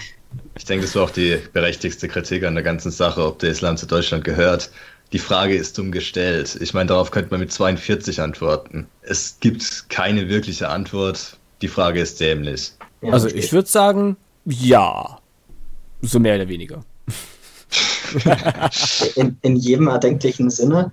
[0.59, 3.77] Ich denke, das war auch die berechtigste Kritik an der ganzen Sache, ob der Islam
[3.77, 4.71] zu Deutschland gehört.
[5.13, 6.59] Die Frage ist dumm gestellt.
[6.61, 8.89] Ich meine, darauf könnte man mit 42 antworten.
[9.03, 11.39] Es gibt keine wirkliche Antwort.
[11.63, 12.73] Die Frage ist dämlich.
[13.03, 15.21] Also ich würde sagen, ja.
[16.03, 16.85] So mehr oder weniger.
[19.15, 20.91] in, in jedem erdenklichen Sinne.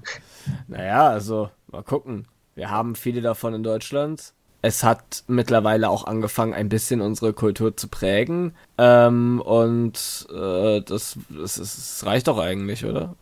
[0.67, 2.27] Naja, also mal gucken.
[2.53, 4.33] Wir haben viele davon in Deutschland.
[4.65, 8.55] Es hat mittlerweile auch angefangen, ein bisschen unsere Kultur zu prägen.
[8.79, 13.13] Ähm, und äh, das, das, das, reicht doch eigentlich, oder?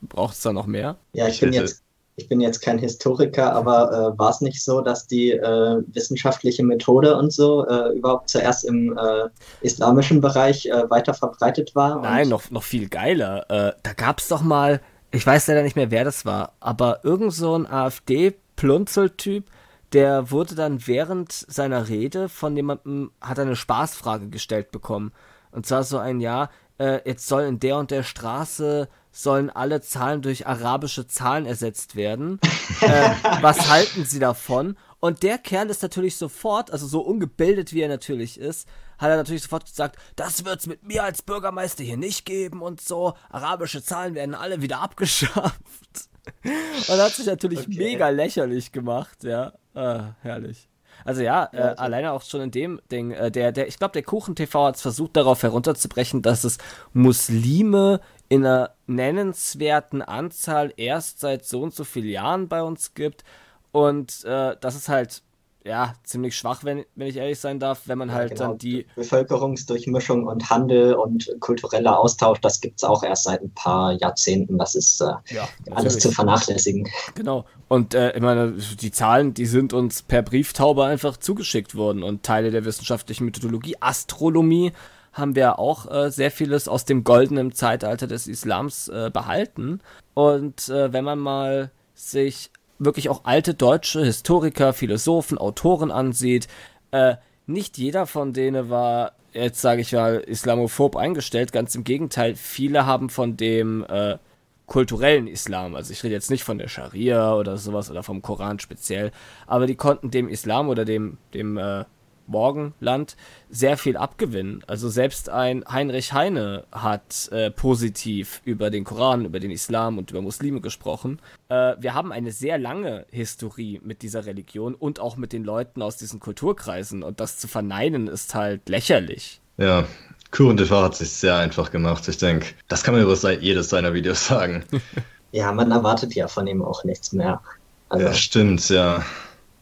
[0.00, 0.96] Braucht es da noch mehr?
[1.12, 1.82] Ja, ich bin jetzt,
[2.16, 6.64] ich bin jetzt kein Historiker, aber äh, war es nicht so, dass die äh, wissenschaftliche
[6.64, 9.28] Methode und so äh, überhaupt zuerst im äh,
[9.60, 12.00] islamischen Bereich äh, weiter verbreitet war?
[12.00, 13.74] Nein, noch, noch viel geiler.
[13.82, 14.80] da gab es doch mal,
[15.10, 19.44] ich weiß leider nicht mehr, wer das war, aber irgend so ein AfD- Plunzeltyp,
[19.92, 25.12] der wurde dann während seiner Rede von jemandem, hat eine Spaßfrage gestellt bekommen.
[25.50, 29.80] Und zwar so ein Ja, äh, jetzt soll in der und der Straße sollen alle
[29.80, 32.38] Zahlen durch arabische Zahlen ersetzt werden.
[32.80, 33.10] äh,
[33.40, 34.76] was halten Sie davon?
[35.00, 38.68] Und der Kerl ist natürlich sofort, also so ungebildet wie er natürlich ist,
[38.98, 42.80] hat er natürlich sofort gesagt, das wird's mit mir als Bürgermeister hier nicht geben und
[42.80, 43.14] so.
[43.30, 46.07] Arabische Zahlen werden alle wieder abgeschafft.
[46.88, 47.76] Und hat sich natürlich okay.
[47.76, 49.52] mega lächerlich gemacht, ja.
[49.74, 50.68] Ah, herrlich.
[51.04, 54.02] Also ja, äh, alleine auch schon in dem Ding, äh, der, der, ich glaube, der
[54.02, 56.58] Kuchen-TV hat es versucht, darauf herunterzubrechen, dass es
[56.92, 63.24] Muslime in einer nennenswerten Anzahl erst seit so und so vielen Jahren bei uns gibt.
[63.70, 65.22] Und äh, das ist halt
[65.64, 68.48] ja, ziemlich schwach, wenn, wenn ich ehrlich sein darf, wenn man ja, halt genau.
[68.48, 68.86] dann die.
[68.96, 74.56] Bevölkerungsdurchmischung und Handel und kultureller Austausch, das gibt es auch erst seit ein paar Jahrzehnten.
[74.56, 76.88] Das ist äh, ja, alles zu vernachlässigen.
[77.14, 77.44] Genau.
[77.68, 82.22] Und äh, ich meine, die Zahlen, die sind uns per Brieftaube einfach zugeschickt worden und
[82.22, 84.72] Teile der wissenschaftlichen Methodologie, Astronomie,
[85.12, 89.80] haben wir auch äh, sehr vieles aus dem goldenen Zeitalter des Islams äh, behalten.
[90.14, 96.48] Und äh, wenn man mal sich wirklich auch alte deutsche Historiker, Philosophen, Autoren ansieht,
[96.90, 97.16] äh,
[97.46, 101.52] nicht jeder von denen war, jetzt sage ich mal, islamophob eingestellt.
[101.52, 104.18] Ganz im Gegenteil, viele haben von dem äh,
[104.66, 108.58] kulturellen Islam, also ich rede jetzt nicht von der Scharia oder sowas oder vom Koran
[108.58, 109.12] speziell,
[109.46, 111.84] aber die konnten dem Islam oder dem, dem äh,
[112.28, 113.16] Morgenland
[113.50, 114.62] sehr viel abgewinnen.
[114.66, 120.10] Also selbst ein Heinrich Heine hat äh, positiv über den Koran, über den Islam und
[120.10, 121.20] über Muslime gesprochen.
[121.48, 125.82] Äh, wir haben eine sehr lange Historie mit dieser Religion und auch mit den Leuten
[125.82, 129.40] aus diesen Kulturkreisen und das zu verneinen ist halt lächerlich.
[129.56, 129.84] Ja,
[130.30, 132.06] Kuren TV hat sich sehr einfach gemacht.
[132.08, 134.64] Ich denke, das kann man über jedes seiner Videos sagen.
[135.32, 137.40] ja, man erwartet ja von ihm auch nichts mehr.
[137.88, 139.04] Also, ja, stimmt, ja.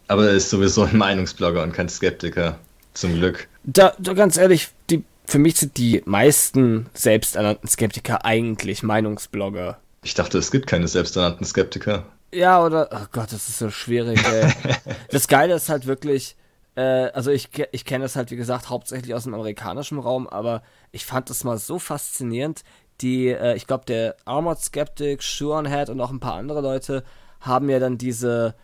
[0.08, 2.58] Aber er ist sowieso ein Meinungsblogger und kein Skeptiker.
[2.94, 3.48] Zum Glück.
[3.64, 9.78] Da, da ganz ehrlich, die, für mich sind die meisten selbsternannten Skeptiker eigentlich Meinungsblogger.
[10.02, 12.06] Ich dachte, es gibt keine selbsternannten Skeptiker.
[12.32, 14.50] Ja, oder, oh Gott, das ist so schwierig, ey.
[15.10, 16.36] das Geile ist halt wirklich,
[16.74, 20.62] äh, also ich, ich kenne das halt, wie gesagt, hauptsächlich aus dem amerikanischen Raum, aber
[20.90, 22.62] ich fand das mal so faszinierend.
[23.02, 27.04] Die, äh, ich glaube, der Armored Skeptic, Shuonhead und auch ein paar andere Leute
[27.40, 28.54] haben ja dann diese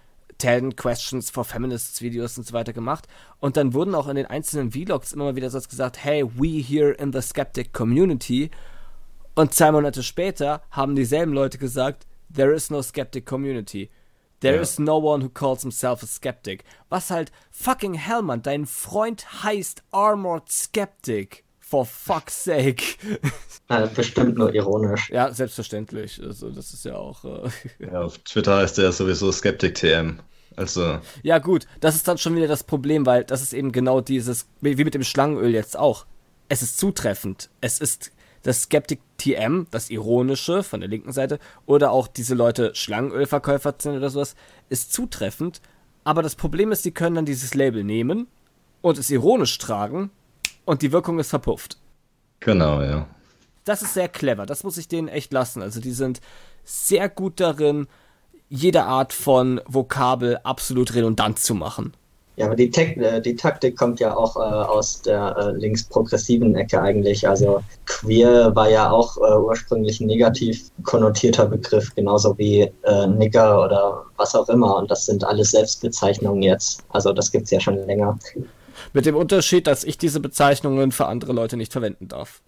[0.42, 3.06] 10 Questions for Feminists Videos und so weiter gemacht.
[3.38, 6.60] Und dann wurden auch in den einzelnen Vlogs immer mal wieder so gesagt, hey, we
[6.60, 8.50] here in the Skeptic Community.
[9.34, 13.88] Und zwei Monate später haben dieselben Leute gesagt, there is no skeptic community.
[14.40, 14.62] There Ja.
[14.62, 16.64] is no one who calls himself a skeptic.
[16.88, 21.44] Was halt, fucking hell, man, dein Freund heißt Armored Skeptic.
[21.60, 22.82] For fuck's sake.
[23.68, 25.08] Äh, bestimmt nur ironisch.
[25.08, 26.20] ja, selbstverständlich.
[26.22, 27.24] Also, das ist ja auch.
[27.24, 27.48] Äh,
[27.90, 30.18] Ja, auf Twitter heißt er sowieso Skeptic TM.
[30.56, 34.00] Also, Ja, gut, das ist dann schon wieder das Problem, weil das ist eben genau
[34.00, 36.06] dieses, wie mit dem Schlangenöl jetzt auch.
[36.48, 37.50] Es ist zutreffend.
[37.60, 42.74] Es ist das Skeptic TM, das Ironische von der linken Seite, oder auch diese Leute
[42.74, 44.34] Schlangenölverkäufer sind oder sowas,
[44.68, 45.60] ist zutreffend.
[46.04, 48.26] Aber das Problem ist, sie können dann dieses Label nehmen
[48.80, 50.10] und es ironisch tragen
[50.64, 51.78] und die Wirkung ist verpufft.
[52.40, 53.06] genau, ja.
[53.64, 54.44] Das ist sehr clever.
[54.44, 55.62] Das muss ich denen echt lassen.
[55.62, 56.20] Also die sind
[56.64, 57.86] sehr gut darin,
[58.52, 61.94] jede Art von Vokabel absolut redundant zu machen.
[62.36, 66.54] Ja, aber die, Tek äh, die Taktik kommt ja auch äh, aus der äh, linksprogressiven
[66.54, 67.26] Ecke eigentlich.
[67.26, 73.64] Also queer war ja auch äh, ursprünglich ein negativ konnotierter Begriff, genauso wie äh, Nigger
[73.64, 74.76] oder was auch immer.
[74.76, 76.84] Und das sind alles Selbstbezeichnungen jetzt.
[76.90, 78.18] Also das gibt's ja schon länger.
[78.92, 82.42] Mit dem Unterschied, dass ich diese Bezeichnungen für andere Leute nicht verwenden darf.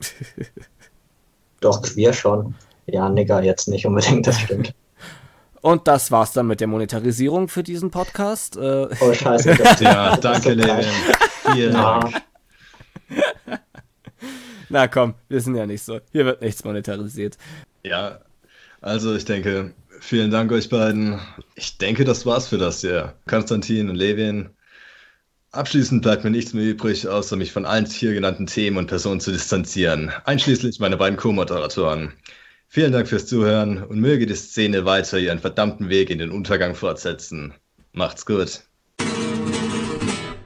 [1.60, 2.54] Doch queer schon.
[2.86, 4.74] Ja, Nigger jetzt nicht unbedingt, das stimmt.
[5.62, 8.56] Und das war's dann mit der Monetarisierung für diesen Podcast.
[8.56, 9.56] Äh, Oh scheiße.
[9.80, 10.54] Ja, danke.
[10.54, 10.86] Levin.
[11.52, 12.14] Vielen Dank.
[14.68, 16.00] na komm, wir sind ja nicht so.
[16.12, 17.36] Hier wird nichts monetarisiert.
[17.84, 18.20] Ja,
[18.80, 21.20] also ich denke, vielen Dank euch beiden.
[21.54, 23.14] Ich denke, das war's für das hier.
[23.28, 24.50] Konstantin und Levin.
[25.52, 29.20] Abschließend bleibt mir nichts mehr übrig, außer mich von allen hier genannten Themen und Personen
[29.20, 32.12] zu distanzieren, einschließlich meine beiden Co-Moderatoren.
[32.68, 36.74] Vielen Dank fürs Zuhören und möge die Szene weiter ihren verdammten Weg in den Untergang
[36.74, 37.54] fortsetzen.
[37.92, 38.62] Macht's gut.